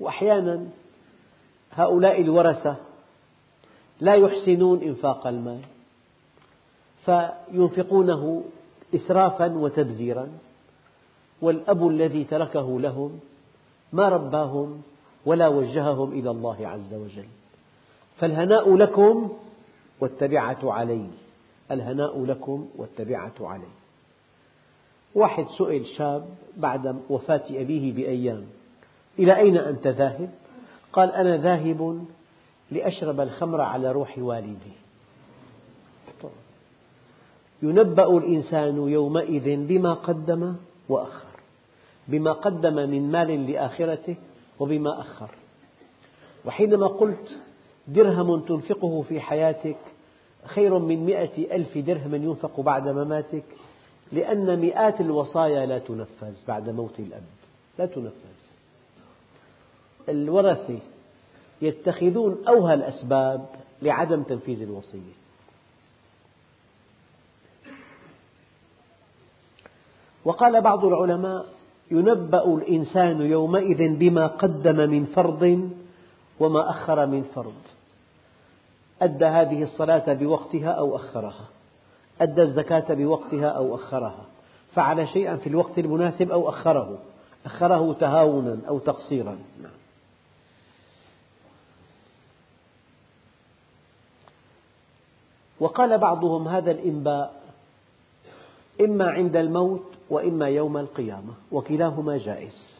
وأحيانا 0.00 0.66
هؤلاء 1.72 2.20
الورثة 2.20 2.76
لا 4.00 4.14
يحسنون 4.14 4.82
إنفاق 4.82 5.26
المال 5.26 5.60
فينفقونه 7.04 8.44
إسرافا 8.94 9.46
وتبذيرا 9.46 10.28
والأب 11.42 11.88
الذي 11.88 12.24
تركه 12.24 12.80
لهم 12.80 13.20
ما 13.92 14.08
رباهم 14.08 14.82
ولا 15.26 15.48
وجههم 15.48 16.12
إلى 16.12 16.30
الله 16.30 16.68
عز 16.68 16.94
وجل. 16.94 17.28
فالهناء 18.18 18.76
لكم 18.76 19.32
والتبعة 20.00 20.58
علي 20.62 21.06
الهناء 21.70 22.24
لكم 22.24 22.68
والتبعة 22.76 23.34
علي. 23.40 23.79
واحد 25.14 25.46
سئل 25.58 25.86
شاب 25.86 26.28
بعد 26.56 27.00
وفاة 27.10 27.42
أبيه 27.50 27.92
بأيام 27.92 28.46
إلى 29.18 29.36
أين 29.36 29.56
أنت 29.56 29.86
ذاهب؟ 29.86 30.30
قال 30.92 31.12
أنا 31.12 31.36
ذاهب 31.36 32.04
لأشرب 32.70 33.20
الخمر 33.20 33.60
على 33.60 33.92
روح 33.92 34.18
والدي 34.18 34.80
ينبأ 37.62 38.18
الإنسان 38.18 38.76
يومئذ 38.88 39.66
بما 39.66 39.94
قدم 39.94 40.54
وأخر 40.88 41.26
بما 42.08 42.32
قدم 42.32 42.74
من 42.74 43.12
مال 43.12 43.50
لآخرته 43.50 44.16
وبما 44.60 45.00
أخر 45.00 45.30
وحينما 46.44 46.86
قلت 46.86 47.38
درهم 47.88 48.40
تنفقه 48.40 49.02
في 49.02 49.20
حياتك 49.20 49.76
خير 50.44 50.78
من 50.78 51.04
مئة 51.04 51.56
ألف 51.56 51.78
درهم 51.78 52.14
ينفق 52.14 52.60
بعد 52.60 52.88
مماتك 52.88 53.44
لأن 54.12 54.60
مئات 54.60 55.00
الوصايا 55.00 55.66
لا 55.66 55.78
تنفذ 55.78 56.34
بعد 56.48 56.68
موت 56.68 57.00
الأب. 57.00 57.22
لا 57.78 57.86
تنفذ. 57.86 58.40
الورثة 60.08 60.78
يتخذون 61.62 62.44
أوهى 62.48 62.74
الأسباب 62.74 63.46
لعدم 63.82 64.22
تنفيذ 64.22 64.62
الوصية. 64.62 65.20
وقال 70.24 70.60
بعض 70.60 70.84
العلماء 70.84 71.46
ينبأ 71.90 72.44
الإنسان 72.44 73.20
يومئذ 73.20 73.96
بما 73.96 74.26
قدم 74.26 74.76
من 74.76 75.06
فرض 75.06 75.70
وما 76.40 76.70
أخر 76.70 77.06
من 77.06 77.22
فرض. 77.34 77.62
أدى 79.02 79.24
هذه 79.24 79.62
الصلاة 79.62 80.12
بوقتها 80.12 80.68
أو 80.70 80.96
أخرها. 80.96 81.48
أدى 82.20 82.42
الزكاة 82.42 82.94
بوقتها 82.94 83.48
أو 83.48 83.74
أخرها 83.74 84.24
فعل 84.74 85.08
شيئا 85.08 85.36
في 85.36 85.46
الوقت 85.46 85.78
المناسب 85.78 86.30
أو 86.30 86.48
أخره 86.48 86.98
أخره 87.46 87.92
تهاونا 87.92 88.58
أو 88.68 88.78
تقصيرا. 88.78 89.38
وقال 95.60 95.98
بعضهم 95.98 96.48
هذا 96.48 96.70
الإنباء 96.70 97.40
إما 98.80 99.10
عند 99.10 99.36
الموت 99.36 99.84
وإما 100.10 100.48
يوم 100.48 100.76
القيامة 100.76 101.32
وكلاهما 101.52 102.18
جائز 102.18 102.70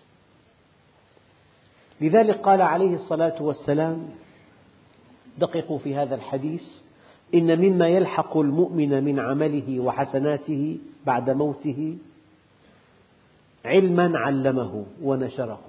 لذلك 2.00 2.40
قال 2.40 2.62
عليه 2.62 2.94
الصلاة 2.94 3.42
والسلام 3.42 4.11
دققوا 5.38 5.79
في 5.79 5.96
هذا 5.96 6.14
الحديث 6.14 6.62
إن 7.35 7.59
مما 7.59 7.88
يلحق 7.88 8.37
المؤمن 8.37 9.05
من 9.05 9.21
عمله 9.21 9.81
وحسناته 9.81 10.79
بعد 11.07 11.31
موته 11.31 11.97
علما 13.64 14.19
علمه 14.19 14.87
ونشره. 15.03 15.61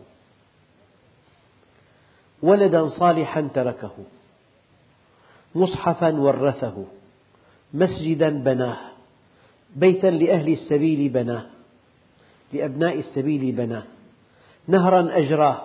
ولدا 2.43 2.87
صالحا 2.87 3.49
تركه. 3.53 3.91
مصحفا 5.55 6.11
ورثه. 6.19 6.85
مسجدا 7.73 8.29
بناه. 8.29 8.77
بيتا 9.75 10.07
لأهل 10.07 10.53
السبيل 10.53 11.09
بناه. 11.09 11.45
لأبناء 12.53 12.99
السبيل 12.99 13.51
بناه. 13.51 13.83
نهرا 14.67 15.17
أجراه. 15.17 15.61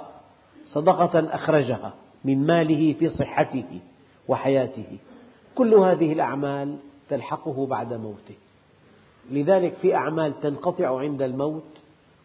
صدقة 0.66 1.34
أخرجها 1.34 1.94
من 2.24 2.46
ماله 2.46 2.92
في 2.92 3.08
صحته 3.08 3.80
وحياته. 4.28 4.98
كل 5.56 5.74
هذه 5.74 6.12
الأعمال 6.12 6.76
تلحقه 7.08 7.66
بعد 7.66 7.92
موته. 7.92 8.34
لذلك 9.30 9.74
في 9.74 9.94
أعمال 9.94 10.40
تنقطع 10.40 10.98
عند 10.98 11.22
الموت 11.22 11.72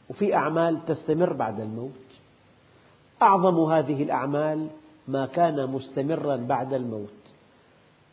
وفي 0.10 0.36
أعمال 0.36 0.86
تستمر 0.86 1.34
بعد 1.34 1.60
الموت. 1.60 1.92
أعظم 3.22 3.60
هذه 3.60 4.04
الأعمال 4.04 4.68
ما 5.08 5.26
كان 5.26 5.70
مستمرا 5.70 6.36
بعد 6.36 6.74
الموت. 6.74 7.22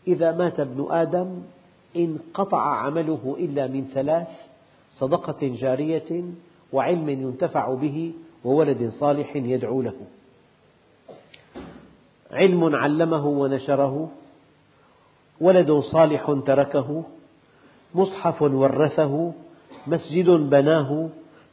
إذا 0.07 0.33
مات 0.33 0.61
ابن 0.61 0.87
آدم 0.91 1.43
انقطع 1.97 2.62
عمله 2.77 3.37
إلا 3.39 3.66
من 3.66 3.91
ثلاث 3.95 4.29
صدقة 4.91 5.39
جارية 5.43 6.25
وعلم 6.73 7.09
ينتفع 7.09 7.75
به 7.75 8.12
وولد 8.45 8.91
صالح 8.91 9.37
يدعو 9.37 9.83
له. 9.83 9.97
علم 12.31 12.77
علمه 12.77 13.27
ونشره 13.27 14.11
ولد 15.41 15.72
صالح 15.72 16.36
تركه 16.47 17.05
مصحف 17.95 18.43
ورثه 18.43 19.32
مسجد 19.86 20.30
بناه 20.30 21.09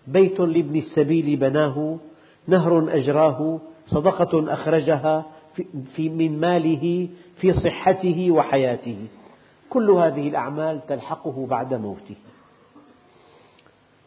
بيت 0.08 0.40
لابن 0.40 0.76
السبيل 0.76 1.36
بناه 1.36 1.98
نهر 2.48 2.96
أجراه 2.98 3.60
صدقة 3.88 4.54
أخرجها 4.54 5.26
في 5.96 6.10
من 6.10 6.40
ماله 6.40 7.10
في 7.38 7.54
صحته 7.54 8.32
وحياته. 8.32 9.08
كل 9.70 9.92
هذه 9.92 10.28
الأعمال 10.28 10.86
تلحقه 10.88 11.48
بعد 11.50 11.74
موته. 11.74 12.16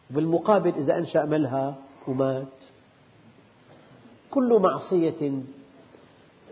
بالمقابل 0.09 0.73
إذا 0.77 0.97
أنشأ 0.97 1.25
ملهى 1.25 1.73
ومات 2.07 2.47
كل 4.29 4.59
معصية 4.59 5.31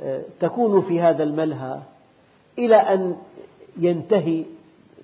آه، 0.04 0.24
تكون 0.40 0.82
في 0.82 1.02
هذا 1.02 1.24
الملهى 1.24 1.82
إلى 2.58 2.76
أن 2.76 3.18
ينتهي 3.78 4.46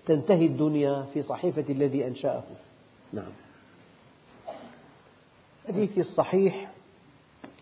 تنتهي 0.05 0.45
الدنيا 0.45 1.05
في 1.13 1.21
صحيفة 1.21 1.65
الذي 1.69 2.07
أنشأه. 2.07 2.43
نعم. 3.13 3.31
الحديث 5.69 5.97
الصحيح 5.97 6.71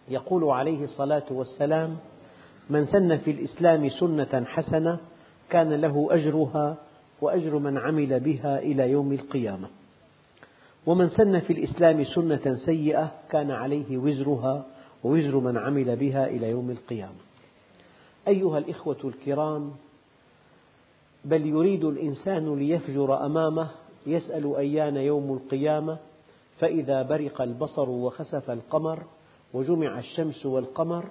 يقول 0.10 0.44
عليه 0.44 0.84
الصلاة 0.84 1.26
والسلام 1.32 1.98
من 2.70 2.86
سن 2.86 3.18
في 3.18 3.32
الإسلام 3.32 3.90
سنة 3.90 4.46
حسنة 4.46 5.00
كان 5.50 5.74
له 5.74 6.08
أجرها 6.12 6.78
وأجر 7.22 7.58
من 7.58 7.78
عمل 7.78 8.20
بها 8.20 8.60
إلى 8.60 8.92
يوم 8.92 9.14
القيامة. 9.14 9.68
ومن 10.86 11.10
سن 11.10 11.40
في 11.40 11.54
الإسلام 11.54 12.04
سنة 12.04 12.56
سيئة 12.66 13.12
كان 13.30 13.52
عليه 13.52 13.98
وزرها 13.98 14.66
ووزر 15.04 15.40
من 15.40 15.58
عمل 15.58 15.96
بها 15.96 16.28
إلى 16.28 16.50
يوم 16.50 16.70
القيامة. 16.72 17.31
أيها 18.28 18.58
الإخوة 18.58 18.98
الكرام 19.04 19.72
بل 21.26 21.46
يريد 21.46 21.84
الإنسان 21.84 22.60
ليفجر 22.60 23.26
أمامه 23.26 23.70
يسأل 24.08 24.56
أيان 24.56 24.98
يوم 24.98 25.34
القيامة 25.34 25.98
فإذا 26.60 27.02
برق 27.02 27.42
البصر 27.42 27.90
وخسف 27.90 28.52
القمر 28.52 29.04
وجمع 29.54 30.00
الشمس 30.00 30.46
والقمر 30.46 31.06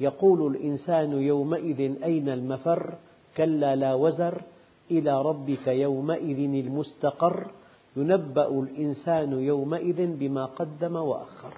يقول 0.00 0.56
الإنسان 0.56 1.12
يومئذ 1.12 2.02
أين 2.02 2.28
المفر؟ 2.28 2.94
كلا 3.36 3.76
لا 3.76 3.94
وزر 3.94 4.42
إلى 4.90 5.22
ربك 5.22 5.66
يومئذ 5.66 6.38
المستقر. 6.38 7.50
ينبأ 7.96 8.48
الإنسان 8.48 9.32
يومئذ 9.32 10.06
بما 10.06 10.44
قدم 10.44 10.96
وأخر. 10.96 11.54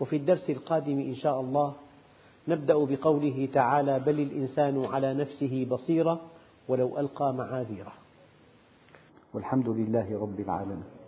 وفي 0.00 0.16
الدرس 0.16 0.50
القادم 0.50 0.98
إن 1.00 1.14
شاء 1.14 1.40
الله 1.40 1.74
نبدأ 2.48 2.74
بقوله 2.74 3.48
تعالى 3.52 3.98
بل 3.98 4.20
الإنسان 4.20 4.84
على 4.84 5.14
نفسه 5.14 5.66
بصيرة 5.70 6.20
ولو 6.68 6.98
ألقى 6.98 7.34
معاذيره. 7.34 7.92
والحمد 9.34 9.68
لله 9.68 10.20
رب 10.20 10.40
العالمين. 10.40 10.99